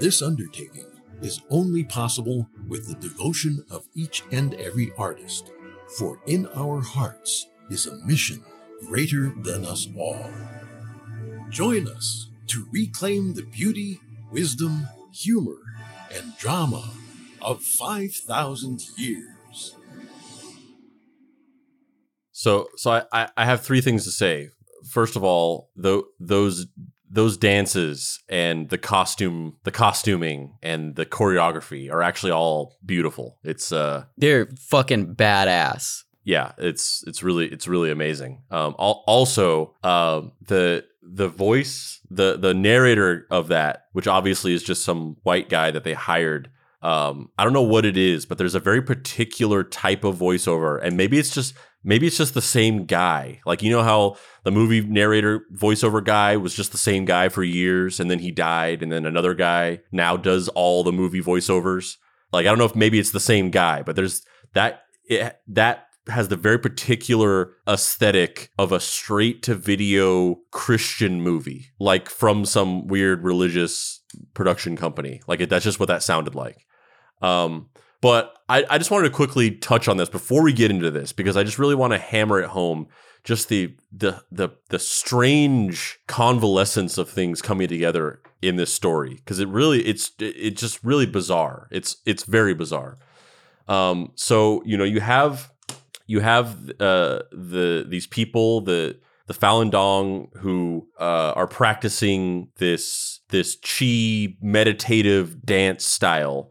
[0.00, 0.90] This undertaking
[1.22, 5.53] is only possible with the devotion of each and every artist,
[5.96, 8.42] for in our hearts is a mission
[8.85, 10.29] greater than us all.
[11.50, 14.00] Join us to reclaim the beauty,
[14.33, 15.59] wisdom, humor,
[16.14, 16.90] and drama
[17.40, 19.74] of 5,000 years.
[22.33, 24.48] So, so I- I, I have three things to say.
[24.90, 26.66] First of all, tho- those
[27.11, 33.38] those dances and the costume, the costuming and the choreography are actually all beautiful.
[33.44, 36.03] It's uh, They're fucking badass.
[36.24, 38.42] Yeah, it's it's really it's really amazing.
[38.50, 44.84] Um, also, um, the the voice, the the narrator of that, which obviously is just
[44.84, 46.50] some white guy that they hired.
[46.80, 50.82] Um, I don't know what it is, but there's a very particular type of voiceover,
[50.82, 53.40] and maybe it's just maybe it's just the same guy.
[53.44, 57.42] Like you know how the movie narrator voiceover guy was just the same guy for
[57.42, 61.96] years, and then he died, and then another guy now does all the movie voiceovers.
[62.32, 64.22] Like I don't know if maybe it's the same guy, but there's
[64.54, 71.70] that it, that has the very particular aesthetic of a straight to video Christian movie,
[71.78, 74.00] like from some weird religious
[74.34, 75.22] production company.
[75.26, 76.66] Like it, that's just what that sounded like.
[77.22, 80.90] Um, but I, I just wanted to quickly touch on this before we get into
[80.90, 82.88] this because I just really want to hammer it home
[83.24, 89.40] just the the the the strange convalescence of things coming together in this story because
[89.40, 91.66] it really it's it's just really bizarre.
[91.70, 92.98] It's it's very bizarre.
[93.66, 95.50] Um, so you know you have
[96.07, 103.20] you have uh, the these people the the Falun Gong who uh, are practicing this
[103.30, 106.50] this chi meditative dance style,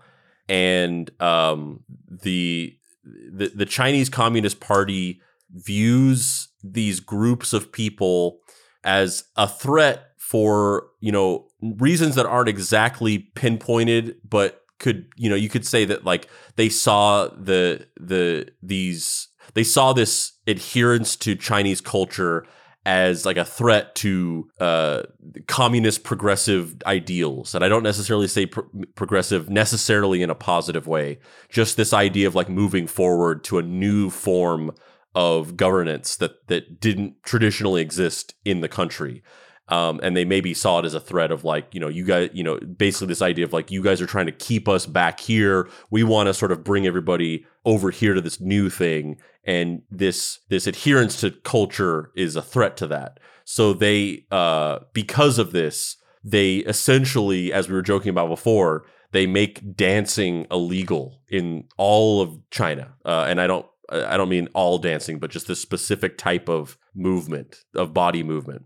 [0.50, 8.40] and um, the, the the Chinese Communist Party views these groups of people
[8.84, 15.36] as a threat for you know reasons that aren't exactly pinpointed, but could you know
[15.36, 21.36] you could say that like they saw the the these they saw this adherence to
[21.36, 22.46] Chinese culture
[22.86, 25.04] as like a threat to uh,
[25.48, 27.56] communist progressive ideals.
[27.56, 31.20] And I don't necessarily say pro- progressive necessarily in a positive way,
[31.50, 34.72] just this idea of like moving forward to a new form
[35.16, 39.24] of governance that that didn't traditionally exist in the country.
[39.70, 42.32] Um, and they maybe saw it as a threat of like, you know, you guys,
[42.34, 45.22] you know, basically this idea of like, you guys are trying to keep us back
[45.22, 45.70] here.
[45.90, 50.40] We want to sort of bring everybody over here to this new thing, and this
[50.50, 53.20] this adherence to culture is a threat to that.
[53.46, 59.28] So they, uh, because of this, they essentially, as we were joking about before, they
[59.28, 62.94] make dancing illegal in all of China.
[63.06, 66.78] Uh, and I don't, I don't mean all dancing, but just this specific type of
[66.96, 68.66] movement of body movement.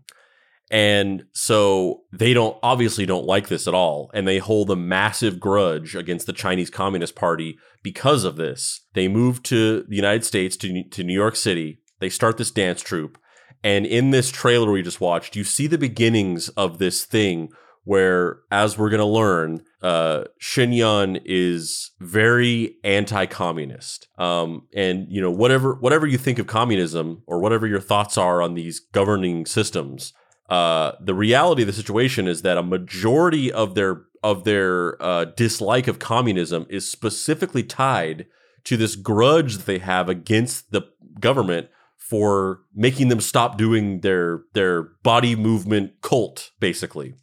[0.70, 4.10] And so they don't obviously don't like this at all.
[4.12, 8.82] And they hold a massive grudge against the Chinese Communist Party because of this.
[8.94, 11.80] They move to the United States, to, to New York City.
[12.00, 13.18] They start this dance troupe.
[13.64, 17.48] And in this trailer we just watched, you see the beginnings of this thing
[17.84, 24.08] where, as we're going to learn, uh, Shen Yun is very anti-communist.
[24.18, 28.42] Um, and you know, whatever whatever you think of communism or whatever your thoughts are
[28.42, 30.12] on these governing systems,
[30.48, 35.24] uh, the reality of the situation is that a majority of their of their uh,
[35.24, 38.26] dislike of communism is specifically tied
[38.64, 40.82] to this grudge that they have against the
[41.20, 47.14] government for making them stop doing their their body movement cult, basically.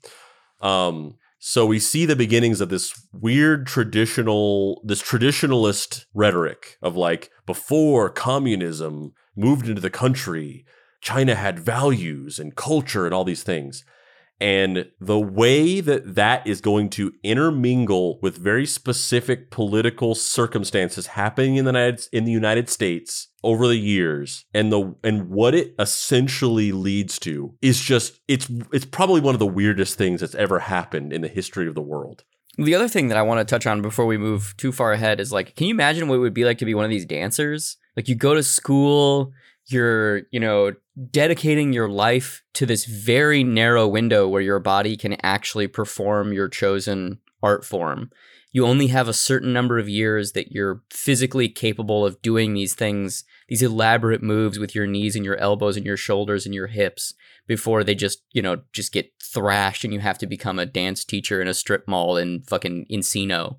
[0.61, 7.29] Um, so we see the beginnings of this weird traditional, this traditionalist rhetoric of like
[7.45, 10.65] before communism moved into the country,
[11.05, 13.85] China had values and culture and all these things.
[14.41, 21.57] And the way that that is going to intermingle with very specific political circumstances happening
[21.57, 25.75] in the United, in the United States over the years and the and what it
[25.79, 30.59] essentially leads to is just it's it's probably one of the weirdest things that's ever
[30.59, 32.23] happened in the history of the world.
[32.57, 35.19] The other thing that I want to touch on before we move too far ahead
[35.19, 37.05] is like, can you imagine what it would be like to be one of these
[37.05, 37.77] dancers?
[37.95, 39.31] Like you go to school,
[39.67, 40.73] you're, you know,
[41.11, 46.47] dedicating your life to this very narrow window where your body can actually perform your
[46.47, 48.09] chosen art form.
[48.51, 52.73] You only have a certain number of years that you're physically capable of doing these
[52.73, 56.67] things, these elaborate moves with your knees and your elbows and your shoulders and your
[56.67, 57.13] hips
[57.47, 61.03] before they just, you know, just get thrashed and you have to become a dance
[61.03, 63.57] teacher in a strip mall in fucking Encino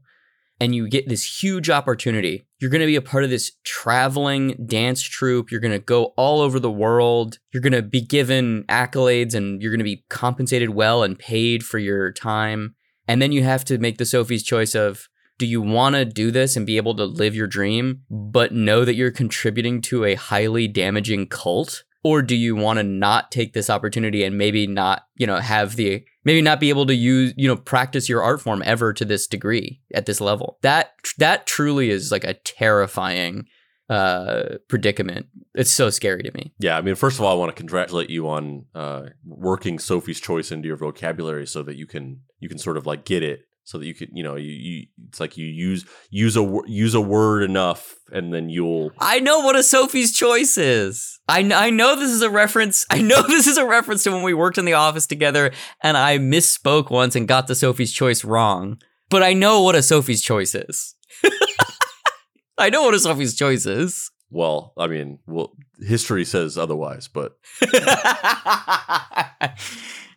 [0.61, 2.47] and you get this huge opportunity.
[2.59, 5.51] You're going to be a part of this traveling dance troupe.
[5.51, 7.39] You're going to go all over the world.
[7.53, 11.65] You're going to be given accolades and you're going to be compensated well and paid
[11.65, 12.75] for your time.
[13.07, 16.31] And then you have to make the Sophie's choice of do you want to do
[16.31, 20.15] this and be able to live your dream, but know that you're contributing to a
[20.15, 21.85] highly damaging cult?
[22.07, 25.75] Or do you want to not take this opportunity and maybe not, you know, have
[25.75, 29.05] the maybe not be able to use you know practice your art form ever to
[29.05, 30.59] this degree at this level?
[30.63, 33.47] That that truly is like a terrifying
[33.91, 35.27] uh predicament.
[35.57, 36.55] It's so scary to me.
[36.61, 40.21] Yeah, I mean, first of all, I want to congratulate you on uh, working Sophie's
[40.21, 43.46] choice into your vocabulary so that you can you can sort of like get it,
[43.67, 46.95] so that you could you know you, you it's like you use use a use
[46.95, 51.19] a word enough, and then you'll i know what a sophie's choice is.
[51.29, 54.23] I, I know this is a reference i know this is a reference to when
[54.23, 55.53] we worked in the office together
[55.83, 58.79] and i misspoke once and got the sophie's choice wrong
[59.11, 60.95] but i know what a sophie's choice is.
[62.59, 64.11] I know what a sophie's choice is.
[64.31, 67.37] Well, I mean, well, history says otherwise, but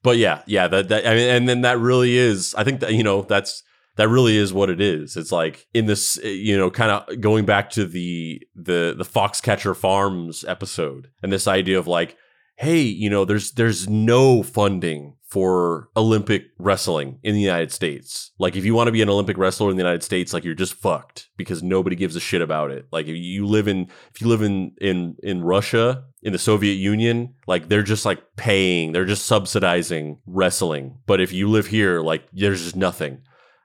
[0.04, 2.56] but yeah, yeah, that that I mean, and then that really is.
[2.56, 3.64] I think that you know that's
[4.00, 5.18] that really is what it is.
[5.18, 9.76] It's like in this, you know, kind of going back to the the the Foxcatcher
[9.76, 12.16] Farms episode and this idea of like,
[12.60, 18.32] hey, you know, there's there's no funding for Olympic wrestling in the United States.
[18.38, 20.56] Like if you want to be an Olympic wrestler in the United States, like you're
[20.56, 22.88] just fucked because nobody gives a shit about it.
[22.92, 26.74] Like if you live in if you live in in in Russia, in the Soviet
[26.74, 30.98] Union, like they're just like paying, they're just subsidizing wrestling.
[31.06, 33.22] But if you live here, like there's just nothing.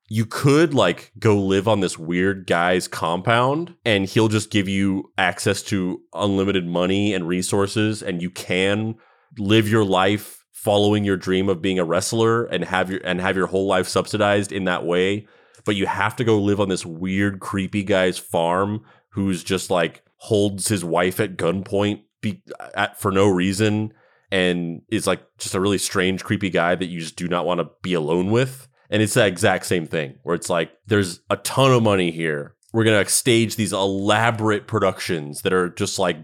[0.08, 5.10] You could like go live on this weird guy's compound and he'll just give you
[5.16, 8.96] access to unlimited money and resources and you can
[9.38, 13.36] live your life following your dream of being a wrestler and have your and have
[13.36, 15.26] your whole life subsidized in that way.
[15.64, 20.02] But you have to go live on this weird creepy guy's farm who's just like
[20.16, 22.42] holds his wife at gunpoint be,
[22.74, 23.92] at, for no reason
[24.30, 27.60] and is like just a really strange creepy guy that you just do not want
[27.60, 31.36] to be alone with and it's that exact same thing where it's like there's a
[31.38, 36.16] ton of money here we're gonna stage these elaborate productions that are just like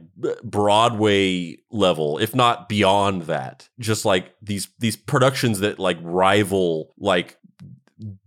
[0.42, 3.68] Broadway level, if not beyond that.
[3.78, 7.38] Just like these these productions that like rival like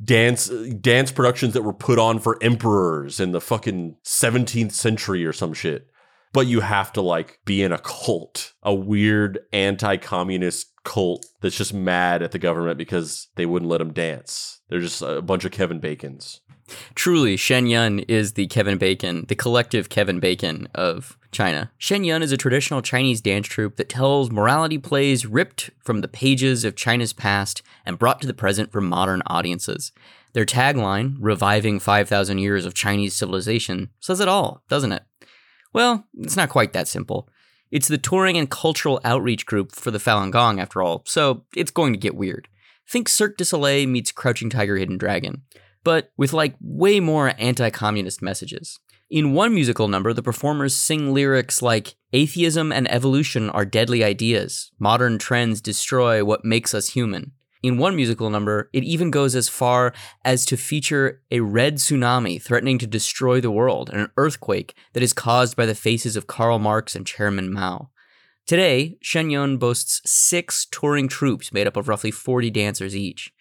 [0.01, 5.33] dance dance productions that were put on for emperors in the fucking 17th century or
[5.33, 5.89] some shit
[6.33, 11.73] but you have to like be in a cult, a weird anti-communist cult that's just
[11.73, 14.59] mad at the government because they wouldn't let them dance.
[14.67, 16.41] They're just a bunch of Kevin Bacons.
[16.95, 21.71] Truly, Shen Yun is the Kevin Bacon, the collective Kevin Bacon of China.
[21.77, 26.07] Shen Yun is a traditional Chinese dance troupe that tells morality plays ripped from the
[26.07, 29.91] pages of China's past and brought to the present for modern audiences.
[30.33, 35.03] Their tagline, reviving 5,000 years of Chinese civilization, says it all, doesn't it?
[35.73, 37.27] Well, it's not quite that simple.
[37.71, 41.71] It's the touring and cultural outreach group for the Falun Gong, after all, so it's
[41.71, 42.47] going to get weird.
[42.87, 45.41] Think Cirque du Soleil meets Crouching Tiger, Hidden Dragon,
[45.83, 48.79] but with like way more anti communist messages.
[49.09, 54.71] In one musical number, the performers sing lyrics like Atheism and evolution are deadly ideas.
[54.79, 57.31] Modern trends destroy what makes us human.
[57.63, 59.93] In one musical number, it even goes as far
[60.25, 65.01] as to feature a red tsunami threatening to destroy the world and an earthquake that
[65.01, 67.89] is caused by the faces of Karl Marx and Chairman Mao.
[68.45, 73.31] Today, Shen Yun boasts six touring troupes made up of roughly 40 dancers each.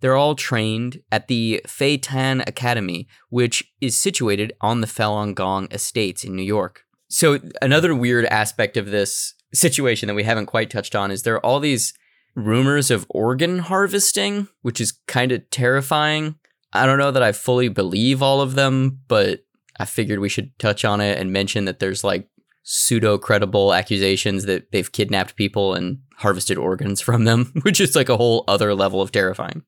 [0.00, 5.68] They're all trained at the Fei Tian Academy, which is situated on the Falun Gong
[5.70, 6.84] estates in New York.
[7.08, 11.34] So, another weird aspect of this situation that we haven't quite touched on is there
[11.34, 11.94] are all these
[12.34, 16.36] rumors of organ harvesting, which is kind of terrifying.
[16.72, 19.40] I don't know that I fully believe all of them, but
[19.78, 22.28] I figured we should touch on it and mention that there's like
[22.62, 28.08] pseudo credible accusations that they've kidnapped people and harvested organs from them, which is like
[28.08, 29.62] a whole other level of terrifying.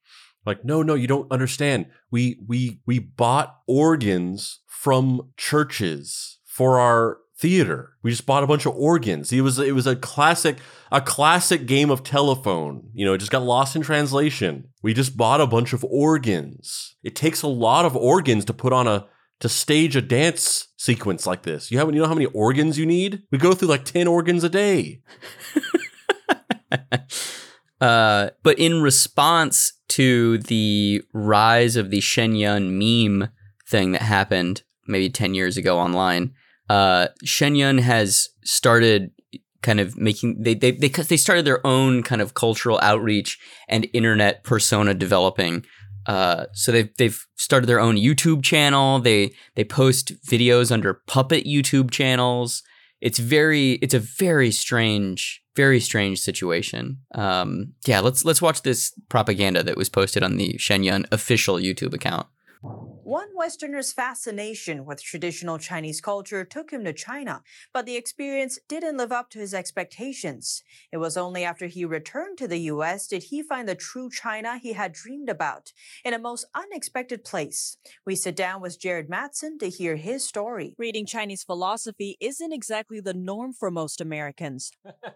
[0.44, 1.86] Like, no, no, you don't understand.
[2.10, 7.92] We we we bought organs from churches for our theater.
[8.02, 9.32] We just bought a bunch of organs.
[9.32, 10.58] It was it was a classic
[10.92, 12.90] a classic game of telephone.
[12.92, 14.68] You know, it just got lost in translation.
[14.82, 16.94] We just bought a bunch of organs.
[17.02, 19.06] It takes a lot of organs to put on a
[19.40, 21.72] to stage a dance sequence like this.
[21.72, 23.22] You haven't you know how many organs you need?
[23.32, 25.00] We go through like 10 organs a day.
[27.80, 33.30] uh, but in response to the rise of the Shen Yun meme
[33.66, 36.34] thing that happened maybe 10 years ago online,
[36.68, 39.10] uh, Shen Yun has started
[39.62, 43.38] kind of making they they they they started their own kind of cultural outreach
[43.68, 45.64] and internet persona developing.
[46.06, 48.98] Uh, so they've they've started their own YouTube channel.
[48.98, 52.62] They they post videos under puppet YouTube channels.
[53.00, 56.98] It's very it's a very strange very strange situation.
[57.14, 61.56] Um, yeah, let's let's watch this propaganda that was posted on the Shen Yun official
[61.56, 62.26] YouTube account.
[63.04, 67.42] One Westerner's fascination with traditional Chinese culture took him to China,
[67.72, 70.62] but the experience didn't live up to his expectations.
[70.92, 74.56] It was only after he returned to the US did he find the true China
[74.56, 75.72] he had dreamed about
[76.04, 77.76] in a most unexpected place.
[78.06, 80.76] We sit down with Jared Matson to hear his story.
[80.78, 84.70] Reading Chinese philosophy isn't exactly the norm for most Americans,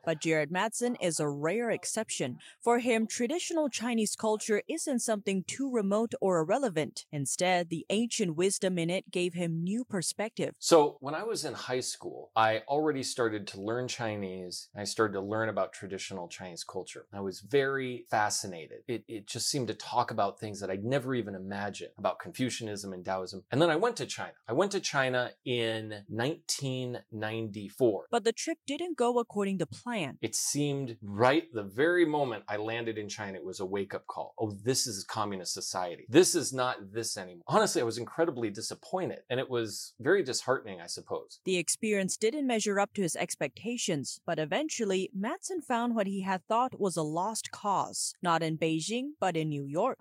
[0.04, 2.38] but Jared Matson is a rare exception.
[2.60, 7.04] For him, traditional Chinese culture isn't something too remote or irrelevant.
[7.12, 10.54] Instead, the ancient wisdom in it gave him new perspective.
[10.58, 14.68] So, when I was in high school, I already started to learn Chinese.
[14.76, 17.06] I started to learn about traditional Chinese culture.
[17.12, 18.78] I was very fascinated.
[18.88, 22.92] It, it just seemed to talk about things that I'd never even imagined about Confucianism
[22.92, 23.44] and Taoism.
[23.50, 24.32] And then I went to China.
[24.48, 28.06] I went to China in 1994.
[28.10, 30.18] But the trip didn't go according to plan.
[30.20, 34.06] It seemed right the very moment I landed in China, it was a wake up
[34.06, 34.34] call.
[34.38, 36.06] Oh, this is communist society.
[36.08, 37.44] This is not this anymore.
[37.46, 41.40] Honestly, I was incredibly disappointed and it was very disheartening, I suppose.
[41.44, 46.46] The experience didn't measure up to his expectations, but eventually, Matson found what he had
[46.46, 49.98] thought was a lost cause, not in Beijing, but in New York.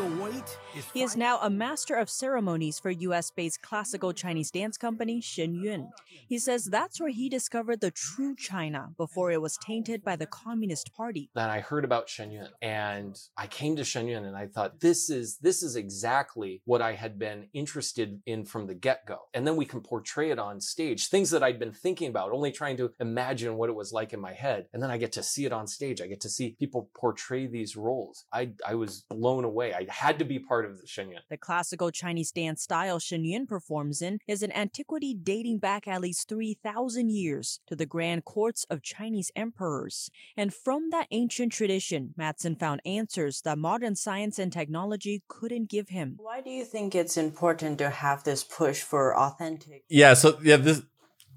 [0.00, 5.20] Is he is now a master of ceremonies for US based classical Chinese dance company
[5.20, 5.90] Shen Yun.
[6.26, 10.26] He says that's where he discovered the true China before it was tainted by the
[10.26, 11.28] Communist Party.
[11.34, 14.80] Then I heard about Shen Yun and I came to Shen Yun and I thought
[14.80, 19.18] this is this is exactly what I had been interested in from the get-go.
[19.34, 22.52] And then we can portray it on stage, things that I'd been thinking about, only
[22.52, 24.66] trying to imagine what it was like in my head.
[24.72, 26.00] And then I get to see it on stage.
[26.00, 28.24] I get to see people portray these roles.
[28.32, 29.74] I I was blown away.
[29.74, 31.22] I had to be part of the Shen Yun.
[31.28, 36.00] The classical Chinese dance style Shen Yun performs in is an antiquity dating back at
[36.00, 40.10] least 3,000 years to the grand courts of Chinese emperors.
[40.36, 45.88] And from that ancient tradition, Matson found answers that modern science and technology couldn't give
[45.88, 46.16] him.
[46.18, 49.84] Why do you think it's important to have this push for authentic?
[49.88, 50.82] Yeah, so yeah, this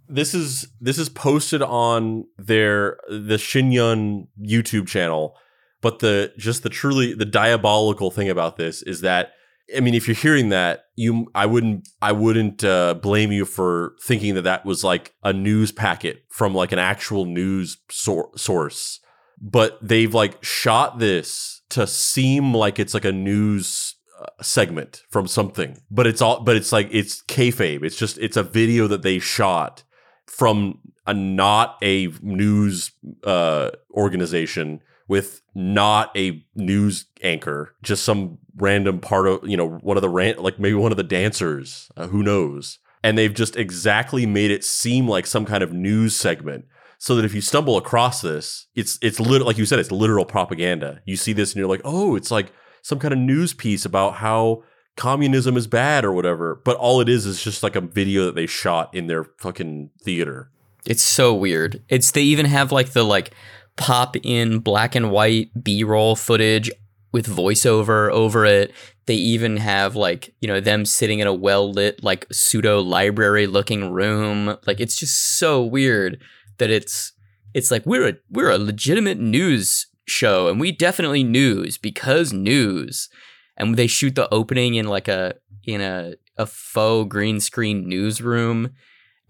[0.08, 5.36] this is this is posted on their the Shen Yun YouTube channel,
[5.84, 9.34] but the just the truly the diabolical thing about this is that
[9.76, 13.94] I mean, if you're hearing that, you I wouldn't I wouldn't uh, blame you for
[14.02, 19.00] thinking that that was like a news packet from like an actual news sor- source,
[19.40, 25.28] but they've like shot this to seem like it's like a news uh, segment from
[25.28, 27.84] something, but it's all but it's like it's kayfabe.
[27.84, 29.84] It's just it's a video that they shot
[30.28, 32.92] from a not a news
[33.26, 39.98] uh, organization with not a news anchor, just some random part of you know one
[39.98, 42.80] of the ran- like maybe one of the dancers, uh, who knows?
[43.04, 46.66] And they've just exactly made it seem like some kind of news segment.
[47.00, 50.24] So that if you stumble across this, it's it's lit- like you said, it's literal
[50.24, 51.02] propaganda.
[51.06, 54.16] You see this and you're like, oh, it's like some kind of news piece about
[54.16, 54.64] how
[54.96, 56.62] communism is bad or whatever.
[56.64, 59.90] But all it is is just like a video that they shot in their fucking
[60.02, 60.50] theater.
[60.86, 61.84] It's so weird.
[61.90, 63.34] It's they even have like the like
[63.76, 66.72] pop in black and white B-roll footage
[67.12, 68.74] with voiceover over it.
[69.06, 73.92] They even have like, you know, them sitting in a well-lit like pseudo library looking
[73.92, 74.58] room.
[74.66, 76.22] Like it's just so weird
[76.58, 77.14] that it's
[77.54, 83.10] it's like we're a we're a legitimate news show and we definitely news because news.
[83.56, 88.72] And they shoot the opening in like a in a a faux green screen newsroom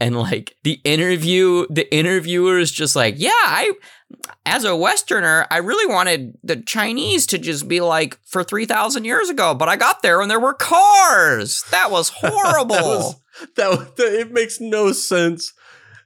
[0.04, 3.72] and like the interview the interviewer is just like yeah i
[4.46, 9.30] as a westerner i really wanted the chinese to just be like for 3000 years
[9.30, 11.64] ago but i got there and there were cars.
[11.72, 13.16] That was horrible that, was,
[13.56, 15.54] that, that it makes no sense.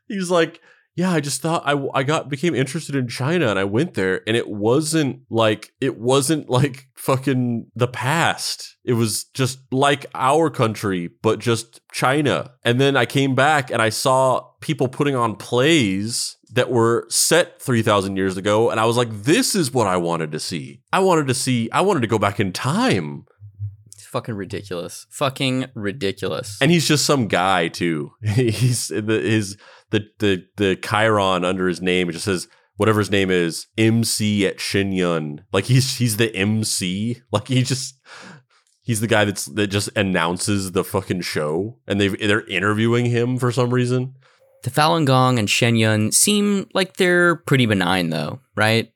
[0.08, 0.62] He's like
[0.98, 4.24] yeah, I just thought I, I got became interested in China and I went there
[4.26, 8.78] and it wasn't like it wasn't like fucking the past.
[8.84, 12.52] It was just like our country, but just China.
[12.66, 17.62] And then I came back and I saw people putting on plays that were set
[17.62, 20.82] 3000 years ago and I was like this is what I wanted to see.
[20.91, 23.28] I wanted to see I wanted to go back in time.
[24.18, 25.05] Fucking ridiculous.
[25.11, 26.57] Fucking ridiculous.
[26.59, 28.13] And he's just some guy too.
[28.24, 29.57] he's the, his
[29.91, 32.09] the the the Chiron under his name.
[32.09, 32.47] It just says
[32.78, 35.45] whatever his name is, MC at Shen Yun.
[35.53, 37.22] Like he's he's the MC.
[37.32, 38.01] Like he just
[38.82, 43.38] he's the guy that's that just announces the fucking show, and they they're interviewing him
[43.38, 44.15] for some reason.
[44.63, 48.91] The Falun Gong and Shen Yun seem like they're pretty benign, though, right?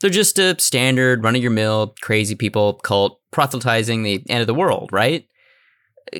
[0.00, 4.46] They're just a standard, run of your mill, crazy people cult proselytizing the end of
[4.46, 5.26] the world, right?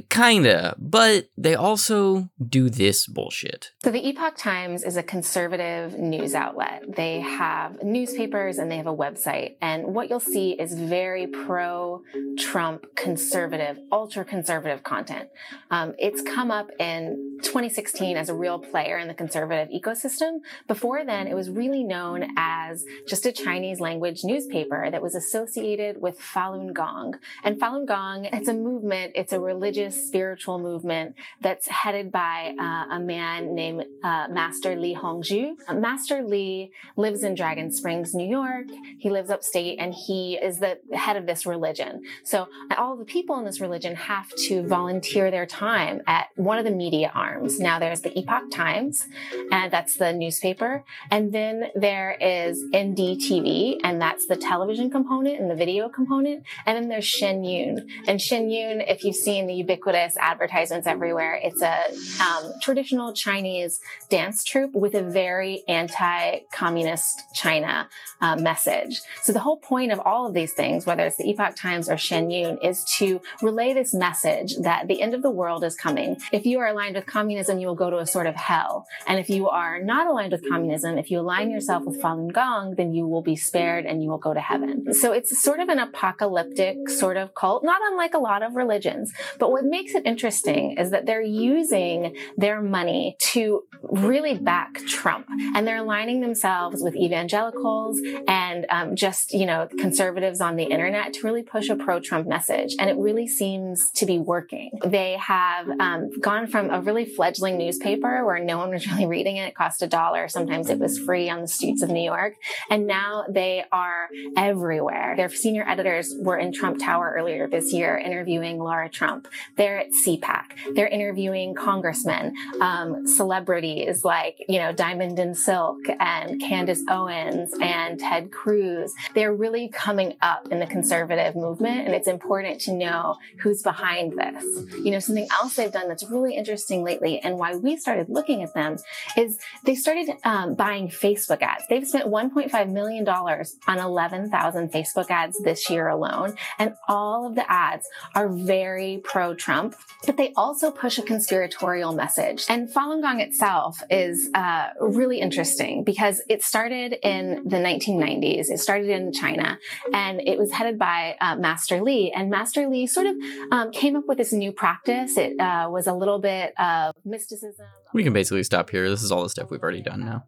[0.09, 3.72] Kinda, but they also do this bullshit.
[3.82, 6.84] So, the Epoch Times is a conservative news outlet.
[6.97, 9.57] They have newspapers and they have a website.
[9.61, 12.03] And what you'll see is very pro
[12.38, 15.28] Trump conservative, ultra conservative content.
[15.70, 20.38] Um, it's come up in 2016 as a real player in the conservative ecosystem.
[20.66, 26.01] Before then, it was really known as just a Chinese language newspaper that was associated
[26.01, 27.18] with Falun Gong.
[27.42, 32.55] And Falun Gong, it's a movement, it's a religious religious spiritual movement that's headed by
[32.59, 35.55] uh, a man named uh, Master Li Hongzhi.
[35.68, 38.66] Uh, Master Li lives in Dragon Springs, New York.
[38.99, 42.03] He lives upstate and he is the head of this religion.
[42.24, 46.64] So all the people in this religion have to volunteer their time at one of
[46.64, 47.59] the media arms.
[47.61, 49.07] Now there's the Epoch Times,
[49.51, 50.85] and that's the newspaper.
[51.11, 56.45] And then there is NDTV, and that's the television component and the video component.
[56.66, 57.89] And then there's Shen Yun.
[58.07, 59.74] And Shen Yun, if you've seen the ubiquitous
[60.20, 61.41] advertisements everywhere.
[61.43, 61.85] It's a
[62.22, 67.89] um, traditional Chinese dance troupe with a very anti-communist China
[68.20, 69.01] uh, message.
[69.22, 71.97] So the whole point of all of these things, whether it's the Epoch Times or
[71.97, 76.16] Shen Yun, is to relay this message that the end of the world is coming.
[76.33, 78.87] If you are aligned with communism, you will go to a sort of hell.
[79.07, 82.75] And if you are not aligned with communism, if you align yourself with Falun Gong,
[82.77, 84.93] then you will be spared and you will go to heaven.
[84.95, 89.12] So it's sort of an apocalyptic sort of cult, not unlike a lot of religions.
[89.39, 95.29] But what makes it interesting is that they're using their money to really back Trump
[95.55, 101.13] and they're aligning themselves with evangelicals and um, just, you know, conservatives on the internet
[101.13, 102.75] to really push a pro Trump message.
[102.81, 104.73] And it really seems to be working.
[104.85, 109.37] They have um, gone from a really fledgling newspaper where no one was really reading
[109.37, 109.47] it.
[109.47, 110.27] It cost a dollar.
[110.27, 112.35] Sometimes it was free on the streets of New York.
[112.71, 115.15] And now they are everywhere.
[115.17, 119.29] Their senior editors were in Trump Tower earlier this year interviewing Laura Trump.
[119.57, 120.74] They're at CPAC.
[120.74, 127.99] They're interviewing congressmen, um, celebrities like, you know, Diamond and Silk and Candace Owens and
[127.99, 128.92] Ted Cruz.
[129.14, 131.86] They're really coming up in the conservative movement.
[131.86, 134.45] And it's important to know who's behind this.
[134.84, 138.42] You know, something else they've done that's really interesting lately and why we started looking
[138.42, 138.76] at them
[139.16, 141.64] is they started um, buying Facebook ads.
[141.68, 146.36] They've spent $1.5 million on 11,000 Facebook ads this year alone.
[146.59, 149.74] And all of the ads are very pro Trump,
[150.07, 152.45] but they also push a conspiratorial message.
[152.49, 158.51] And Falun Gong itself is uh, really interesting because it started in the 1990s.
[158.51, 159.59] It started in China
[159.93, 162.12] and it was headed by uh, Master Li.
[162.12, 163.16] And Master Li sort of
[163.53, 165.16] um, came up with this new practice.
[165.16, 167.66] It uh, was a little bit of mysticism.
[167.93, 168.89] We can basically stop here.
[168.89, 170.24] This is all the stuff we've already done now.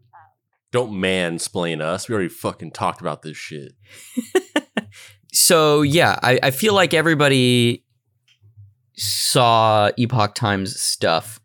[0.73, 2.09] Don't mansplain us.
[2.09, 3.73] We already fucking talked about this shit.
[5.33, 7.86] so yeah, I, I feel like everybody
[8.97, 11.41] saw Epoch Times stuff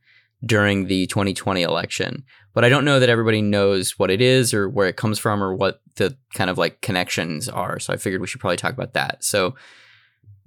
[0.46, 2.24] during the 2020 election,
[2.54, 5.44] but I don't know that everybody knows what it is or where it comes from
[5.44, 7.80] or what the kind of like connections are.
[7.80, 9.24] So I figured we should probably talk about that.
[9.24, 9.56] So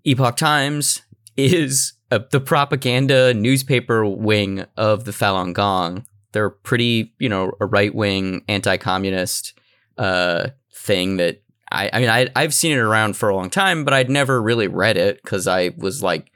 [0.04, 1.02] Epoch Times
[1.36, 6.06] is a, the propaganda newspaper wing of the Falun Gong.
[6.32, 9.58] They're pretty, you know, a right wing anti communist
[9.96, 13.84] uh, thing that I, I mean, I, I've seen it around for a long time,
[13.84, 16.30] but I'd never really read it because I was like,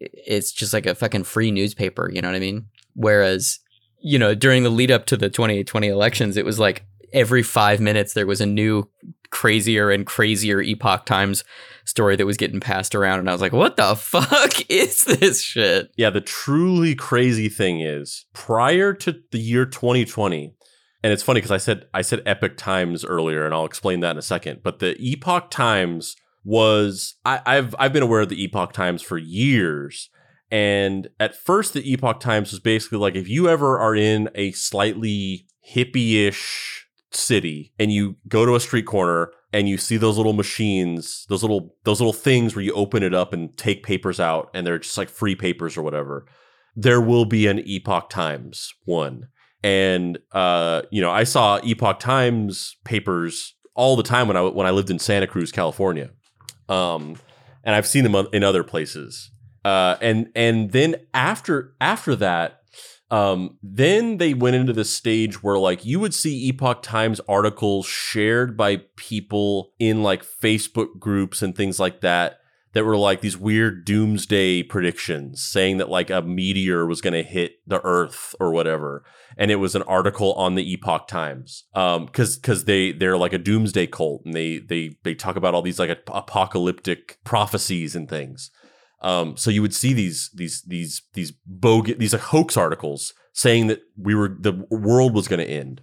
[0.00, 2.66] it's just like a fucking free newspaper, you know what I mean?
[2.94, 3.60] Whereas,
[4.00, 7.80] you know, during the lead up to the 2020 elections, it was like every five
[7.80, 8.88] minutes there was a new
[9.30, 11.44] crazier and crazier Epoch Times
[11.84, 13.20] story that was getting passed around.
[13.20, 15.90] And I was like, what the fuck is this shit?
[15.96, 20.54] Yeah, the truly crazy thing is prior to the year 2020,
[21.02, 24.12] and it's funny because I said I said Epoch Times earlier, and I'll explain that
[24.12, 24.60] in a second.
[24.62, 26.16] But the Epoch Times
[26.46, 30.08] was I, I've I've been aware of the Epoch Times for years.
[30.48, 34.52] And at first, the Epoch Times was basically like if you ever are in a
[34.52, 40.34] slightly hippie-ish city and you go to a street corner and you see those little
[40.34, 44.48] machines, those little those little things where you open it up and take papers out
[44.54, 46.26] and they're just like free papers or whatever.
[46.76, 49.26] There will be an Epoch Times one.
[49.64, 54.68] And uh, you know, I saw Epoch Times papers all the time when I when
[54.68, 56.10] I lived in Santa Cruz, California.
[56.68, 57.16] Um,
[57.64, 59.30] and I've seen them in other places.
[59.64, 62.62] Uh, and and then after after that,
[63.10, 67.86] um, then they went into the stage where like you would see Epoch Times articles
[67.86, 72.38] shared by people in like Facebook groups and things like that
[72.76, 77.22] that were like these weird doomsday predictions saying that like a meteor was going to
[77.22, 79.02] hit the earth or whatever.
[79.38, 83.32] And it was an article on the epoch times um cuz cuz they they're like
[83.32, 88.10] a doomsday cult and they they they talk about all these like apocalyptic prophecies and
[88.10, 88.50] things.
[89.00, 93.68] Um, so you would see these these these these bogus these like hoax articles saying
[93.68, 95.80] that we were the world was going to end,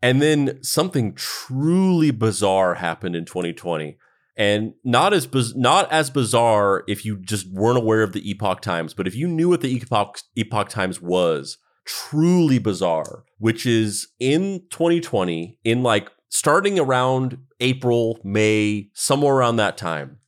[0.00, 3.98] and then something truly bizarre happened in 2020,
[4.36, 8.94] and not as not as bizarre if you just weren't aware of the Epoch Times,
[8.94, 14.62] but if you knew what the Epoch Epoch Times was, truly bizarre, which is in
[14.70, 20.18] 2020 in like starting around April, May, somewhere around that time.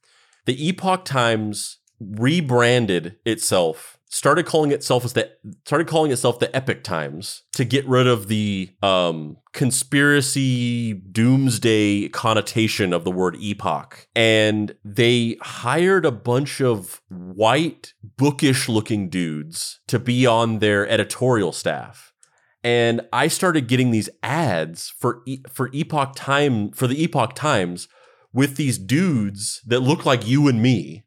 [0.44, 5.28] The Epoch Times rebranded itself started calling itself as the
[5.66, 12.92] started calling itself the epic times to get rid of the um conspiracy doomsday connotation
[12.92, 14.06] of the word epoch.
[14.14, 21.50] And they hired a bunch of white bookish looking dudes to be on their editorial
[21.52, 22.12] staff.
[22.62, 27.88] And i started getting these ads for for epoch time for the epoch times
[28.32, 31.03] with these dudes that look like you and me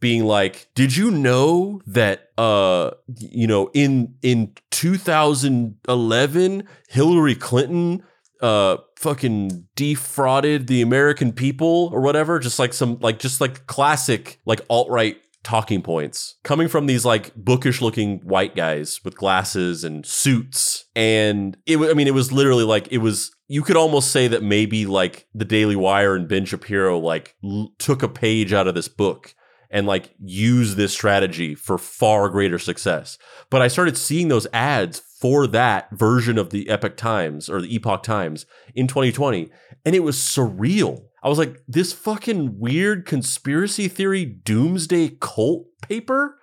[0.00, 8.02] being like, "Did you know that uh you know in in 2011 Hillary Clinton
[8.40, 12.38] uh fucking defrauded the American people or whatever?
[12.38, 16.36] Just like some like just like classic like alt-right talking points.
[16.42, 20.84] Coming from these like bookish looking white guys with glasses and suits.
[20.94, 24.42] And it I mean it was literally like it was you could almost say that
[24.42, 28.74] maybe like the Daily Wire and Ben Shapiro like l- took a page out of
[28.74, 29.34] this book
[29.70, 33.18] and like use this strategy for far greater success.
[33.50, 37.74] But I started seeing those ads for that version of the Epic Times or the
[37.74, 39.50] Epoch Times in 2020,
[39.84, 41.04] and it was surreal.
[41.22, 46.38] I was like, this fucking weird conspiracy theory doomsday cult paper?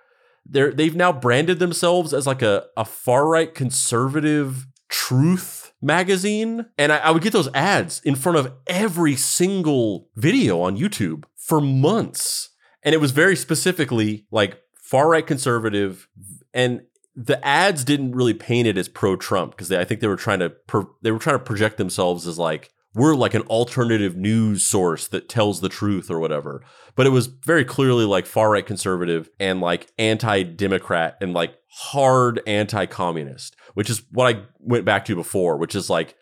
[0.46, 6.66] They're they've now branded themselves as like a, a far right conservative truth magazine.
[6.76, 11.24] And I, I would get those ads in front of every single video on YouTube
[11.36, 12.50] for months.
[12.88, 16.08] And it was very specifically like far right conservative
[16.54, 16.80] and
[17.14, 20.38] the ads didn't really paint it as pro Trump because I think they were trying
[20.38, 20.54] to
[21.02, 25.28] they were trying to project themselves as like we're like an alternative news source that
[25.28, 26.64] tells the truth or whatever.
[26.96, 31.56] But it was very clearly like far right conservative and like anti Democrat and like
[31.70, 36.14] hard anti communist, which is what I went back to before, which is like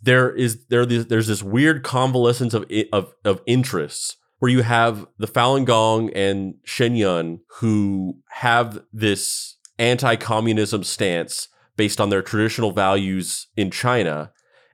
[0.00, 5.28] there is there there's this weird convalescence of of of interests where you have the
[5.28, 13.46] Falun Gong and Shen Yun who have this anti-communism stance based on their traditional values
[13.56, 14.32] in China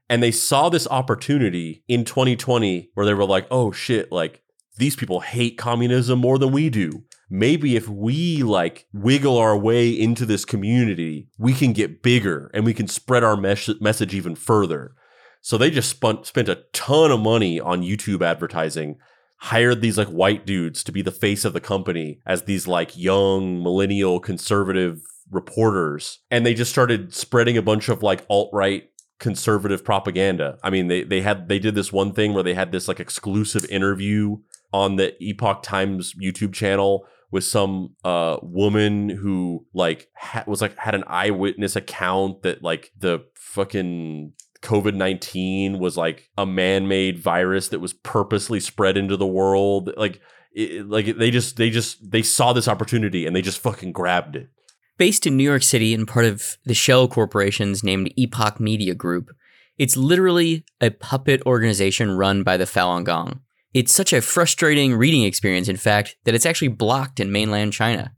[0.08, 4.40] and they saw this opportunity in 2020 where they were like, "Oh shit, like
[4.78, 7.04] these people hate communism more than we do.
[7.28, 12.64] Maybe if we like wiggle our way into this community, we can get bigger and
[12.64, 14.94] we can spread our mes- message even further."
[15.42, 18.96] So they just spent spent a ton of money on YouTube advertising
[19.39, 22.97] hired these like white dudes to be the face of the company as these like
[22.97, 29.84] young millennial conservative reporters and they just started spreading a bunch of like alt-right conservative
[29.84, 30.59] propaganda.
[30.62, 33.01] I mean, they they had they did this one thing where they had this like
[33.01, 34.36] exclusive interview
[34.72, 40.76] on the Epoch Times YouTube channel with some uh woman who like ha- was like
[40.78, 44.32] had an eyewitness account that like the fucking
[44.62, 49.90] COVID 19 was like a man made virus that was purposely spread into the world.
[49.96, 50.20] Like,
[50.52, 54.36] it, like they just, they just, they saw this opportunity and they just fucking grabbed
[54.36, 54.48] it.
[54.96, 59.30] Based in New York City and part of the shell corporations named Epoch Media Group,
[59.78, 63.40] it's literally a puppet organization run by the Falun Gong.
[63.74, 68.12] It's such a frustrating reading experience, in fact, that it's actually blocked in mainland China.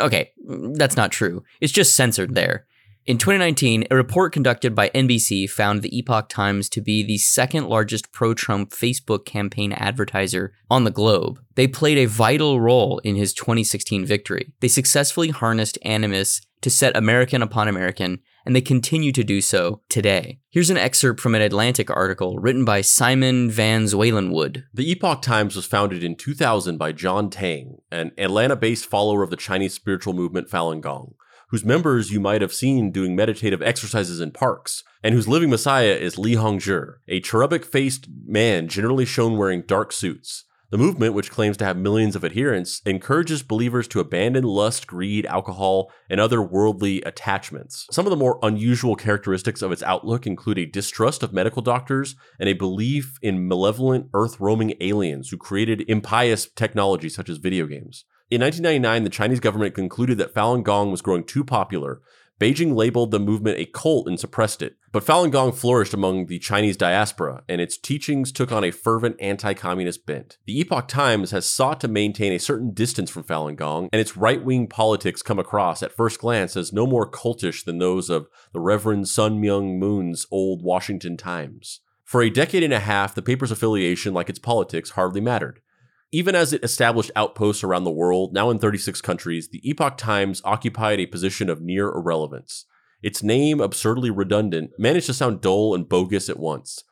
[0.00, 1.44] Okay, mm, that's not true.
[1.60, 2.66] It's just censored there.
[3.06, 7.68] In 2019, a report conducted by NBC found the Epoch Times to be the second
[7.68, 11.38] largest pro Trump Facebook campaign advertiser on the globe.
[11.54, 14.54] They played a vital role in his 2016 victory.
[14.60, 19.82] They successfully harnessed animus to set American upon American, and they continue to do so
[19.90, 20.40] today.
[20.48, 24.64] Here's an excerpt from an Atlantic article written by Simon Van Zuylen-Wood.
[24.72, 29.28] The Epoch Times was founded in 2000 by John Tang, an Atlanta based follower of
[29.28, 31.16] the Chinese spiritual movement Falun Gong
[31.48, 35.94] whose members you might have seen doing meditative exercises in parks, and whose living messiah
[35.94, 40.44] is Li Hongzhi, a cherubic faced man generally shown wearing dark suits.
[40.74, 45.24] The movement, which claims to have millions of adherents, encourages believers to abandon lust, greed,
[45.26, 47.86] alcohol, and other worldly attachments.
[47.92, 52.16] Some of the more unusual characteristics of its outlook include a distrust of medical doctors
[52.40, 57.66] and a belief in malevolent earth roaming aliens who created impious technology such as video
[57.66, 58.04] games.
[58.34, 62.00] In 1999, the Chinese government concluded that Falun Gong was growing too popular.
[62.40, 64.74] Beijing labeled the movement a cult and suppressed it.
[64.90, 69.14] But Falun Gong flourished among the Chinese diaspora, and its teachings took on a fervent
[69.20, 70.38] anti communist bent.
[70.46, 74.16] The Epoch Times has sought to maintain a certain distance from Falun Gong, and its
[74.16, 78.26] right wing politics come across at first glance as no more cultish than those of
[78.52, 81.82] the Reverend Sun Myung Moon's old Washington Times.
[82.02, 85.60] For a decade and a half, the paper's affiliation, like its politics, hardly mattered.
[86.14, 90.40] Even as it established outposts around the world, now in 36 countries, the Epoch Times
[90.44, 92.66] occupied a position of near irrelevance.
[93.02, 96.84] Its name, absurdly redundant, managed to sound dull and bogus at once.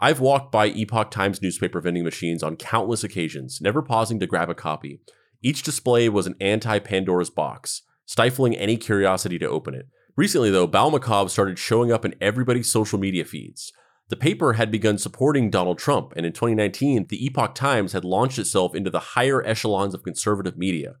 [0.00, 4.48] I've walked by Epoch Times newspaper vending machines on countless occasions, never pausing to grab
[4.48, 5.02] a copy.
[5.42, 9.88] Each display was an anti Pandora's box, stifling any curiosity to open it.
[10.16, 13.74] Recently, though, Bal Macabre started showing up in everybody's social media feeds.
[14.10, 18.40] The paper had begun supporting Donald Trump, and in 2019, the Epoch Times had launched
[18.40, 20.96] itself into the higher echelons of conservative media.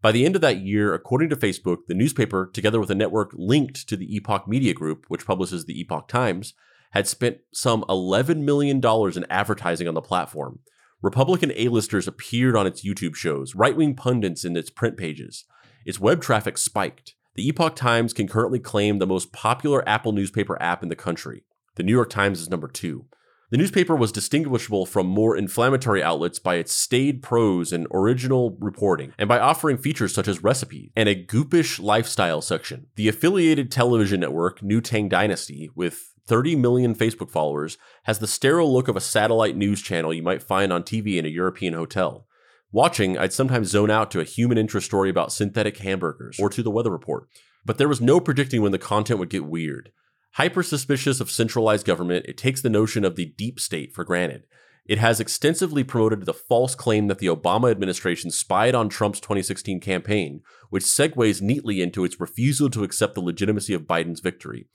[0.00, 3.32] By the end of that year, according to Facebook, the newspaper, together with a network
[3.34, 6.54] linked to the Epoch Media Group, which publishes the Epoch Times,
[6.92, 10.60] had spent some $11 million in advertising on the platform.
[11.02, 15.44] Republican A-listers appeared on its YouTube shows, right-wing pundits in its print pages.
[15.84, 17.14] Its web traffic spiked.
[17.34, 21.44] The Epoch Times can currently claim the most popular Apple newspaper app in the country.
[21.76, 23.06] The New York Times is number two.
[23.50, 29.12] The newspaper was distinguishable from more inflammatory outlets by its staid prose and original reporting,
[29.18, 32.86] and by offering features such as recipes and a goopish lifestyle section.
[32.96, 38.72] The affiliated television network, New Tang Dynasty, with 30 million Facebook followers, has the sterile
[38.72, 42.26] look of a satellite news channel you might find on TV in a European hotel.
[42.72, 46.62] Watching, I'd sometimes zone out to a human interest story about synthetic hamburgers or to
[46.62, 47.28] the weather report.
[47.64, 49.92] But there was no predicting when the content would get weird.
[50.34, 54.46] Hyper suspicious of centralized government, it takes the notion of the deep state for granted.
[54.84, 59.78] It has extensively promoted the false claim that the Obama administration spied on Trump's 2016
[59.78, 64.66] campaign, which segues neatly into its refusal to accept the legitimacy of Biden's victory.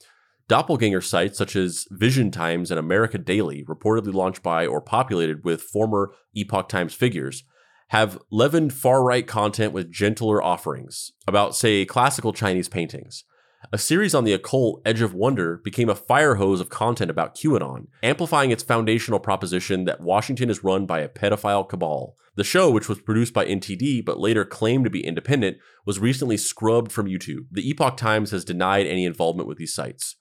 [0.48, 5.60] Doppelganger sites such as Vision Times and America Daily, reportedly launched by or populated with
[5.60, 7.44] former Epoch Times figures,
[7.88, 13.24] have leavened far right content with gentler offerings about, say, classical Chinese paintings.
[13.72, 17.36] A series on the occult Edge of Wonder became a fire hose of content about
[17.36, 22.16] QAnon, amplifying its foundational proposition that Washington is run by a pedophile cabal.
[22.36, 26.38] The show, which was produced by NTD but later claimed to be independent, was recently
[26.38, 27.46] scrubbed from YouTube.
[27.52, 30.16] The Epoch Times has denied any involvement with these sites.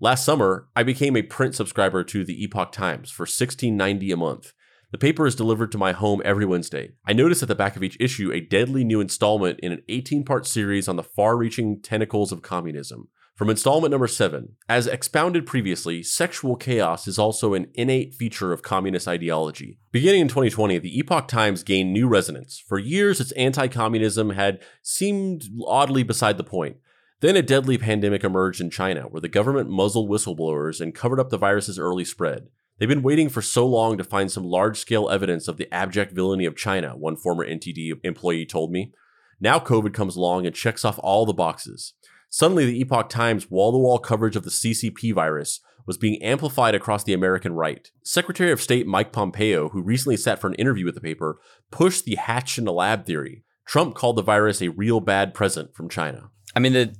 [0.00, 4.52] Last summer, I became a print subscriber to the Epoch Times for $16.90 a month.
[4.94, 6.92] The paper is delivered to my home every Wednesday.
[7.04, 10.22] I notice at the back of each issue a deadly new installment in an 18
[10.24, 13.08] part series on the far reaching tentacles of communism.
[13.34, 18.62] From installment number 7, as expounded previously, sexual chaos is also an innate feature of
[18.62, 19.80] communist ideology.
[19.90, 22.62] Beginning in 2020, the Epoch Times gained new resonance.
[22.64, 26.76] For years, its anti communism had seemed oddly beside the point.
[27.20, 31.30] Then a deadly pandemic emerged in China, where the government muzzled whistleblowers and covered up
[31.30, 32.46] the virus's early spread.
[32.78, 36.12] They've been waiting for so long to find some large scale evidence of the abject
[36.12, 38.92] villainy of China, one former NTD employee told me.
[39.40, 41.94] Now COVID comes along and checks off all the boxes.
[42.30, 46.74] Suddenly, the Epoch Times wall to wall coverage of the CCP virus was being amplified
[46.74, 47.90] across the American right.
[48.02, 51.38] Secretary of State Mike Pompeo, who recently sat for an interview with the paper,
[51.70, 53.44] pushed the hatch in a lab theory.
[53.66, 56.30] Trump called the virus a real bad present from China.
[56.56, 56.94] I mean the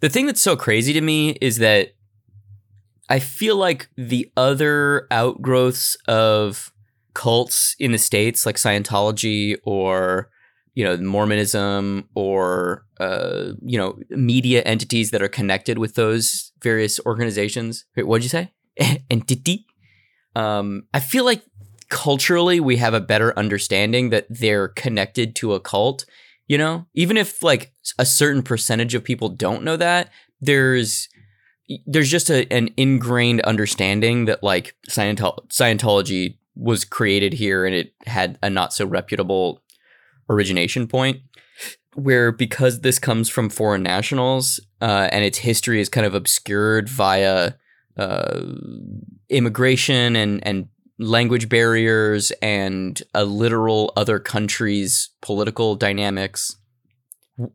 [0.00, 1.95] the thing that's so crazy to me is that
[3.08, 6.72] I feel like the other outgrowths of
[7.14, 10.30] cults in the states, like Scientology or
[10.74, 17.00] you know Mormonism or uh, you know media entities that are connected with those various
[17.06, 17.84] organizations.
[17.96, 18.52] Wait, what'd you say?
[19.10, 19.66] Entity.
[20.34, 21.42] Um, I feel like
[21.88, 26.04] culturally we have a better understanding that they're connected to a cult.
[26.48, 31.08] You know, even if like a certain percentage of people don't know that, there's
[31.86, 37.92] there's just a, an ingrained understanding that like Scientolo- Scientology was created here and it
[38.06, 39.62] had a not so reputable
[40.28, 41.20] origination point
[41.94, 46.88] where because this comes from foreign nationals uh, and its history is kind of obscured
[46.88, 47.52] via
[47.96, 48.40] uh,
[49.28, 56.56] immigration and, and language barriers and a literal other country's political dynamics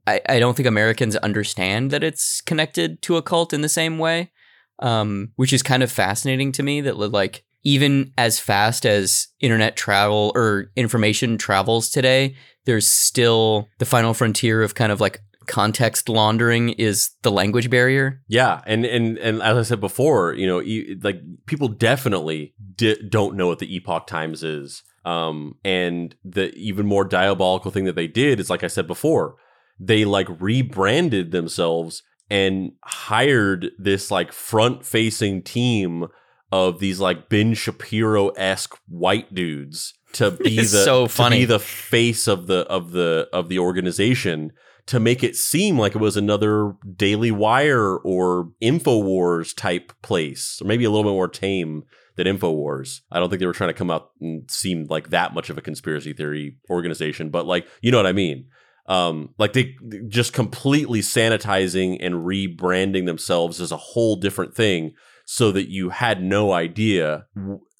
[0.06, 3.98] I, I don't think Americans understand that it's connected to a cult in the same
[3.98, 4.32] way,
[4.80, 6.82] um, which is kind of fascinating to me.
[6.82, 13.86] That like even as fast as internet travel or information travels today, there's still the
[13.86, 18.22] final frontier of kind of like context laundering is the language barrier.
[18.28, 20.62] Yeah, and and and as I said before, you know,
[21.02, 24.84] like people definitely di- don't know what the Epoch Times is.
[25.04, 29.36] Um, and the even more diabolical thing that they did is, like I said before,
[29.82, 36.08] they like rebranded themselves and hired this like front facing team
[36.52, 41.38] of these like Ben Shapiro esque white dudes to be the so funny.
[41.38, 44.52] to be the face of the of the of the organization
[44.88, 50.68] to make it seem like it was another Daily Wire or Infowars type place, or
[50.68, 51.84] maybe a little bit more tame
[52.16, 53.02] than Infowars.
[53.12, 55.58] I don't think they were trying to come out and seem like that much of
[55.58, 58.46] a conspiracy theory organization, but like you know what I mean
[58.88, 59.76] um, like they
[60.08, 64.94] just completely sanitizing and rebranding themselves as a whole different thing
[65.26, 67.26] so that you had no idea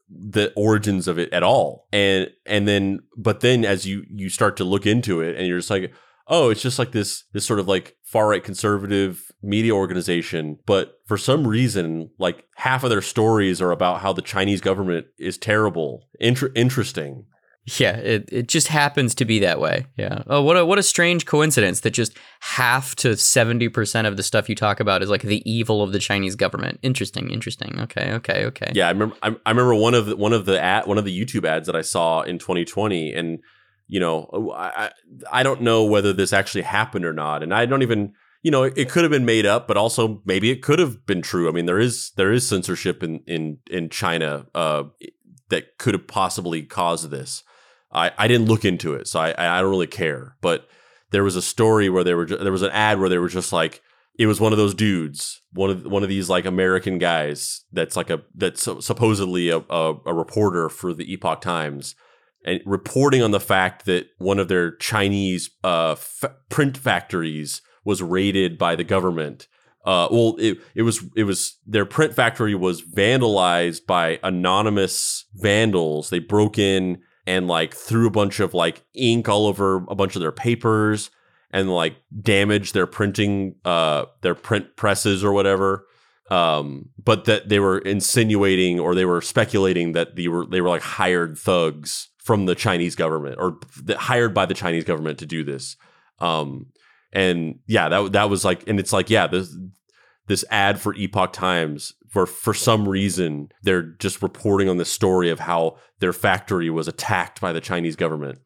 [0.10, 1.88] the origins of it at all.
[1.92, 5.60] And and then but then as you you start to look into it and you're
[5.60, 5.94] just like
[6.28, 10.60] oh it's just like this this sort of like far right conservative media organization.
[10.66, 15.08] But for some reason like half of their stories are about how the chinese government
[15.18, 17.26] is terrible Inter- interesting
[17.66, 19.86] yeah, it, it just happens to be that way.
[19.96, 20.24] Yeah.
[20.26, 24.24] Oh, what a what a strange coincidence that just half to seventy percent of the
[24.24, 26.80] stuff you talk about is like the evil of the Chinese government.
[26.82, 27.80] Interesting, interesting.
[27.80, 28.72] Okay, okay, okay.
[28.74, 29.16] Yeah, I remember.
[29.22, 31.68] I, I remember one of the, one of the ad, one of the YouTube ads
[31.68, 33.40] that I saw in 2020, and
[33.88, 34.90] you know, I
[35.32, 38.64] I don't know whether this actually happened or not, and I don't even you know
[38.64, 41.48] it, it could have been made up, but also maybe it could have been true.
[41.48, 44.86] I mean, there is there is censorship in in in China uh,
[45.50, 47.44] that could have possibly caused this.
[47.94, 50.36] I, I didn't look into it, so I I don't really care.
[50.42, 50.68] But
[51.12, 53.54] there was a story where there were there was an ad where they were just
[53.54, 53.82] like
[54.18, 57.96] it was one of those dudes, one of one of these like American guys that's
[57.96, 61.96] like a that's supposedly a, a, a reporter for the Epoch Times,
[62.46, 68.02] and reporting on the fact that one of their Chinese uh, f- print factories was
[68.02, 69.48] raided by the government.
[69.84, 76.10] Uh, well, it, it was it was their print factory was vandalized by anonymous vandals.
[76.10, 77.02] They broke in
[77.32, 81.10] and like threw a bunch of like ink all over a bunch of their papers
[81.50, 85.88] and like damaged their printing uh their print presses or whatever.
[86.30, 90.68] Um but that they were insinuating or they were speculating that they were they were
[90.68, 95.26] like hired thugs from the Chinese government or that hired by the Chinese government to
[95.26, 95.78] do this.
[96.20, 96.68] Um
[97.14, 99.56] and yeah that that was like and it's like yeah this
[100.32, 105.30] this ad for Epoch Times for for some reason they're just reporting on the story
[105.30, 108.40] of how their factory was attacked by the Chinese government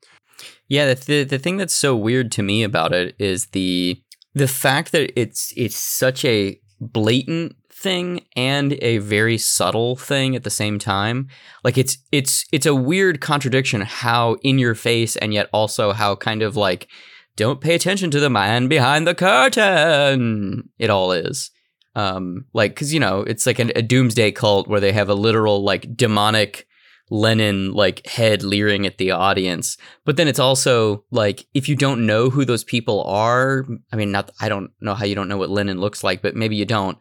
[0.68, 4.02] Yeah, the, the the thing that's so weird to me about it is the
[4.34, 10.44] the fact that it's it's such a blatant thing and a very subtle thing at
[10.44, 11.28] the same time.
[11.64, 16.16] Like it's it's it's a weird contradiction how in your face and yet also how
[16.16, 16.88] kind of like
[17.36, 21.52] don't pay attention to the man behind the curtain it all is.
[21.96, 25.16] Um like cuz you know, it's like a, a doomsday cult where they have a
[25.16, 26.68] literal like demonic
[27.10, 29.78] Lenin like head leering at the audience.
[30.06, 34.12] But then it's also like if you don't know who those people are, I mean
[34.12, 36.66] not I don't know how you don't know what Lenin looks like, but maybe you
[36.66, 36.98] don't.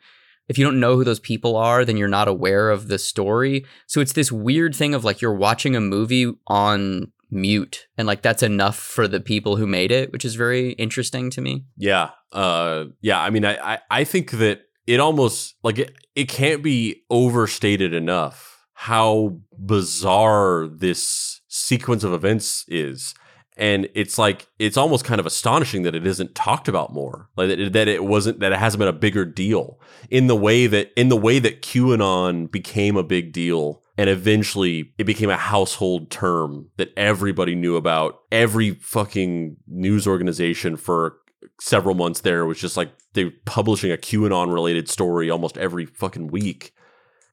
[0.46, 3.64] If you don't know who those people are, then you're not aware of the story.
[3.86, 8.20] So it's this weird thing of like you're watching a movie on mute and like
[8.20, 11.64] that's enough for the people who made it, which is very interesting to me.
[11.78, 12.10] Yeah.
[12.30, 16.62] Uh yeah, I mean I I, I think that it almost like it, it can't
[16.62, 23.14] be overstated enough how bizarre this sequence of events is.
[23.56, 27.30] And it's like it's almost kind of astonishing that it isn't talked about more.
[27.36, 29.78] Like that it, that it wasn't that it hasn't been a bigger deal
[30.10, 34.92] in the way that in the way that QAnon became a big deal and eventually
[34.98, 38.20] it became a household term that everybody knew about.
[38.32, 41.18] Every fucking news organization for
[41.60, 45.86] several months there was just like they were publishing a QAnon related story almost every
[45.86, 46.72] fucking week.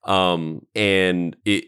[0.04, 1.66] Um, and it,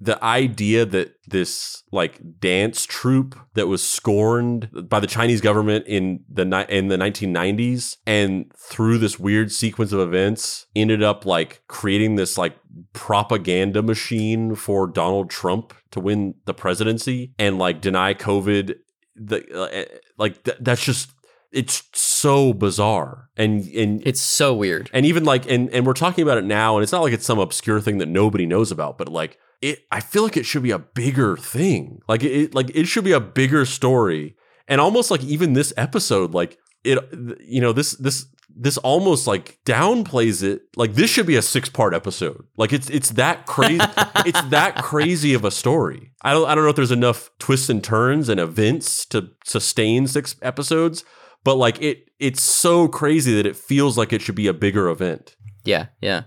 [0.00, 6.24] the idea that this like dance troupe that was scorned by the Chinese government in
[6.28, 11.62] the ni- in the 1990s and through this weird sequence of events ended up like
[11.68, 12.56] creating this like
[12.92, 18.74] propaganda machine for Donald Trump to win the presidency and like deny COVID
[19.14, 21.12] the uh, like th- that's just
[21.52, 24.90] it's so bizarre and and It's so weird.
[24.92, 27.26] and even like and and we're talking about it now and it's not like it's
[27.26, 30.62] some obscure thing that nobody knows about but like it i feel like it should
[30.62, 32.00] be a bigger thing.
[32.08, 34.34] Like it like it should be a bigger story.
[34.68, 36.98] And almost like even this episode like it
[37.40, 40.62] you know this this this almost like downplays it.
[40.76, 42.44] Like this should be a six part episode.
[42.56, 43.78] Like it's it's that crazy
[44.26, 46.12] it's that crazy of a story.
[46.22, 50.06] I don't i don't know if there's enough twists and turns and events to sustain
[50.06, 51.04] six episodes
[51.44, 54.88] but like it it's so crazy that it feels like it should be a bigger
[54.88, 56.22] event Yeah, yeah.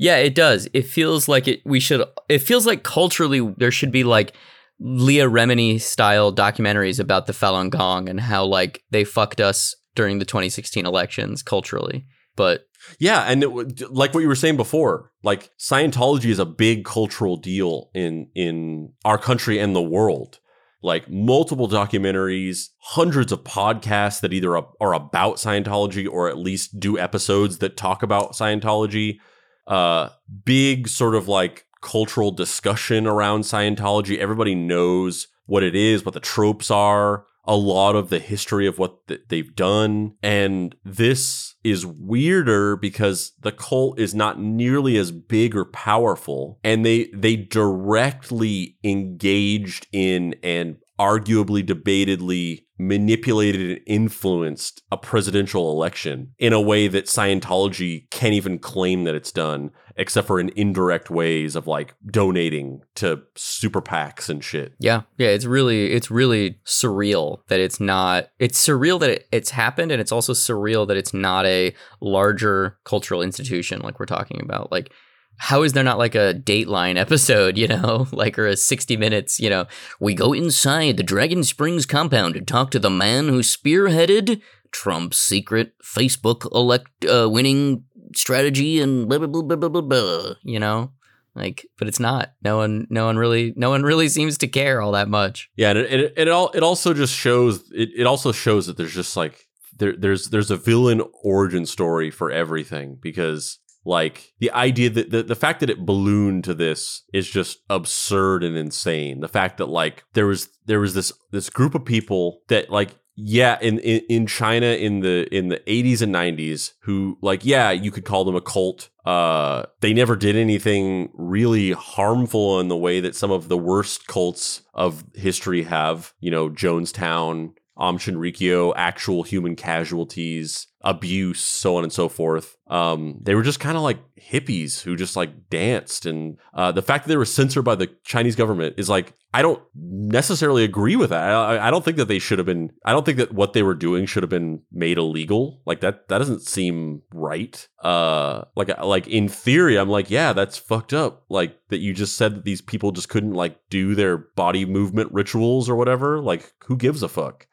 [0.00, 0.68] Yeah, it does.
[0.72, 4.34] It feels like it we should it feels like culturally there should be like
[4.78, 10.20] Leah Remini style documentaries about the Falun Gong and how like they fucked us during
[10.20, 12.06] the 2016 elections culturally.
[12.36, 12.68] But
[13.00, 17.36] yeah and it, like what you were saying before like scientology is a big cultural
[17.36, 20.38] deal in in our country and the world
[20.82, 26.98] like multiple documentaries hundreds of podcasts that either are about scientology or at least do
[26.98, 29.18] episodes that talk about scientology
[29.66, 30.08] uh
[30.44, 34.18] big sort of like cultural discussion around Scientology.
[34.18, 38.78] Everybody knows what it is, what the tropes are, a lot of the history of
[38.78, 40.14] what th- they've done.
[40.22, 46.84] And this is weirder because the cult is not nearly as big or powerful and
[46.84, 56.52] they they directly engaged in and arguably debatedly manipulated and influenced a presidential election in
[56.52, 61.56] a way that Scientology can't even claim that it's done, except for in indirect ways
[61.56, 64.74] of like donating to super PACs and shit.
[64.78, 69.50] yeah, yeah, it's really it's really surreal that it's not it's surreal that it, it's
[69.50, 74.40] happened and it's also surreal that it's not a larger cultural institution like we're talking
[74.40, 74.70] about.
[74.70, 74.92] Like
[75.38, 79.40] how is there not like a Dateline episode, you know, like or a 60 minutes,
[79.40, 79.66] you know,
[80.00, 85.16] we go inside the Dragon Springs compound to talk to the man who spearheaded Trump's
[85.16, 87.84] secret Facebook elect uh, winning
[88.14, 90.92] strategy and blah blah blah blah blah blah, blah you know?
[91.34, 92.32] Like but it's not.
[92.42, 95.50] No one no one really no one really seems to care all that much.
[95.56, 98.76] Yeah, and it it, it all it also just shows it, it also shows that
[98.76, 99.46] there's just like
[99.78, 103.58] there there's there's a villain origin story for everything because
[103.88, 108.44] Like the idea that the, the fact that it ballooned to this is just absurd
[108.44, 109.20] and insane.
[109.20, 112.90] The fact that like there was there was this this group of people that like
[113.16, 117.72] yeah in, in in china in the in the 80s and 90s who like yeah
[117.72, 122.76] you could call them a cult uh they never did anything really harmful in the
[122.76, 128.72] way that some of the worst cults of history have you know jonestown Aum Shinrikyo,
[128.76, 132.56] actual human casualties, abuse, so on and so forth.
[132.68, 136.06] Um, they were just kind of like hippies who just like danced.
[136.06, 139.42] And uh, the fact that they were censored by the Chinese government is like, I
[139.42, 141.34] don't necessarily agree with that.
[141.34, 143.62] I, I don't think that they should have been, I don't think that what they
[143.62, 145.60] were doing should have been made illegal.
[145.66, 147.66] Like that, that doesn't seem right.
[147.82, 151.24] Uh, like, like in theory, I'm like, yeah, that's fucked up.
[151.28, 155.12] Like that you just said that these people just couldn't like do their body movement
[155.12, 156.20] rituals or whatever.
[156.20, 157.46] Like who gives a fuck?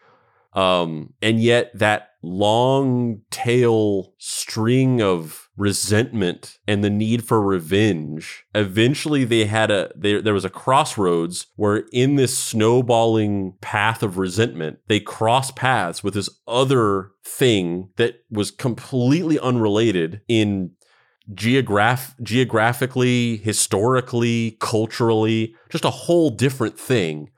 [0.53, 8.45] Um, and yet that long tail string of resentment and the need for revenge.
[8.53, 14.18] Eventually they had a there, there was a crossroads where in this snowballing path of
[14.18, 20.72] resentment they cross paths with this other thing that was completely unrelated in
[21.34, 27.30] geograph geographically historically culturally just a whole different thing.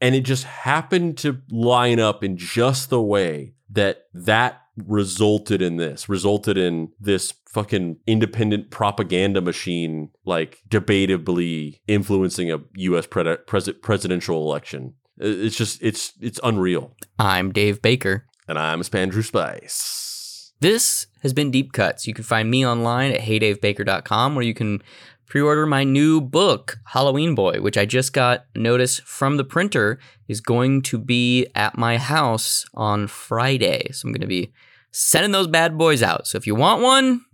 [0.00, 5.76] And it just happened to line up in just the way that that resulted in
[5.76, 13.70] this resulted in this fucking independent propaganda machine like debatably influencing a US pre- pres-
[13.82, 18.24] presidential election it's just it's it's unreal I'm Dave Baker.
[18.48, 22.06] and i'm spandrew spice This has been Deep Cuts.
[22.06, 24.82] You can find me online at heydavebaker.com where you can
[25.26, 29.98] pre-order my new book, Halloween Boy, which I just got notice from the printer
[30.28, 33.90] is going to be at my house on Friday.
[33.92, 34.52] So I'm going to be
[34.90, 36.26] sending those bad boys out.
[36.26, 37.24] So if you want one,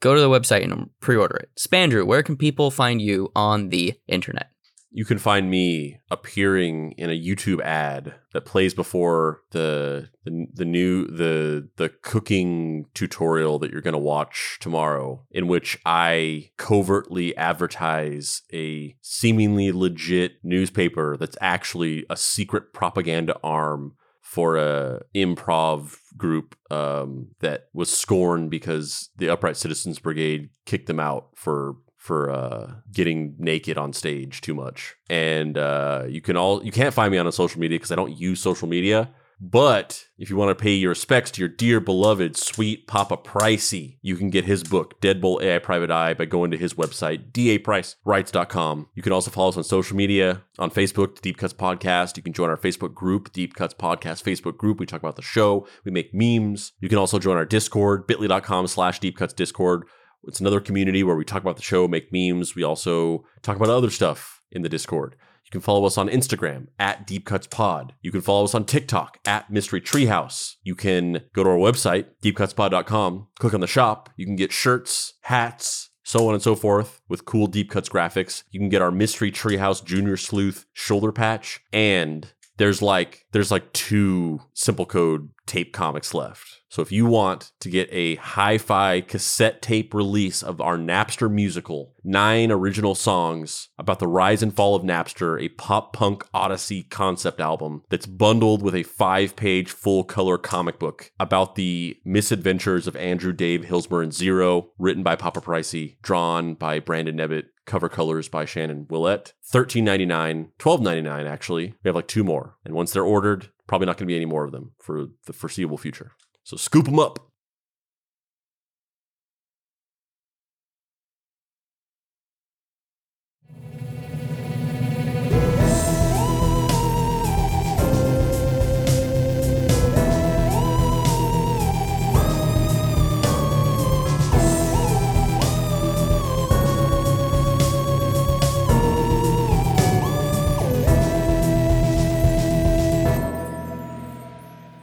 [0.00, 1.50] go to the website and pre-order it.
[1.58, 4.50] Spandrew, where can people find you on the internet?
[4.90, 10.64] You can find me appearing in a YouTube ad that plays before the the, the
[10.64, 17.36] new the the cooking tutorial that you're going to watch tomorrow in which I covertly
[17.36, 23.96] advertise a seemingly legit newspaper that's actually a secret propaganda arm
[24.26, 30.98] for a improv group um, that was scorned because the Upright Citizens Brigade kicked them
[30.98, 31.76] out for
[32.06, 34.94] for uh, getting naked on stage too much.
[35.10, 38.16] And uh, you can all you can't find me on social media because I don't
[38.16, 39.10] use social media.
[39.38, 43.98] But if you want to pay your respects to your dear beloved sweet Papa Pricey,
[44.00, 48.88] you can get his book, Deadbolt AI Private Eye, by going to his website, dapricewrites.com.
[48.94, 52.16] You can also follow us on social media, on Facebook, the Deep Cuts Podcast.
[52.16, 54.80] You can join our Facebook group, Deep Cuts Podcast Facebook group.
[54.80, 55.66] We talk about the show.
[55.84, 56.72] We make memes.
[56.80, 59.84] You can also join our Discord, bit.ly.com slash Deep Cuts Discord.
[60.24, 62.54] It's another community where we talk about the show, make memes.
[62.54, 65.16] We also talk about other stuff in the Discord.
[65.44, 67.94] You can follow us on Instagram at Deep Cuts Pod.
[68.02, 70.54] You can follow us on TikTok at Mystery Treehouse.
[70.64, 74.10] You can go to our website, deepcutspod.com, click on the shop.
[74.16, 78.42] You can get shirts, hats, so on and so forth with cool Deep Cuts graphics.
[78.50, 83.72] You can get our Mystery Treehouse Junior Sleuth shoulder patch and there's like there's like
[83.72, 86.60] two simple code tape comics left.
[86.68, 91.94] So if you want to get a hi-fi cassette tape release of our Napster musical,
[92.02, 97.40] nine original songs about the rise and fall of Napster, a pop punk odyssey concept
[97.40, 103.62] album that's bundled with a five-page full-color comic book about the misadventures of Andrew Dave
[103.62, 108.86] Hilsmer and Zero, written by Papa Pricey, drawn by Brandon Nebbit, cover colors by Shannon
[108.88, 109.34] Willett.
[109.52, 111.74] $13.99, $12.99 actually.
[111.82, 112.56] We have like two more.
[112.64, 115.32] And once they're ordered, probably not going to be any more of them for the
[115.32, 116.12] foreseeable future.
[116.44, 117.30] So scoop them up.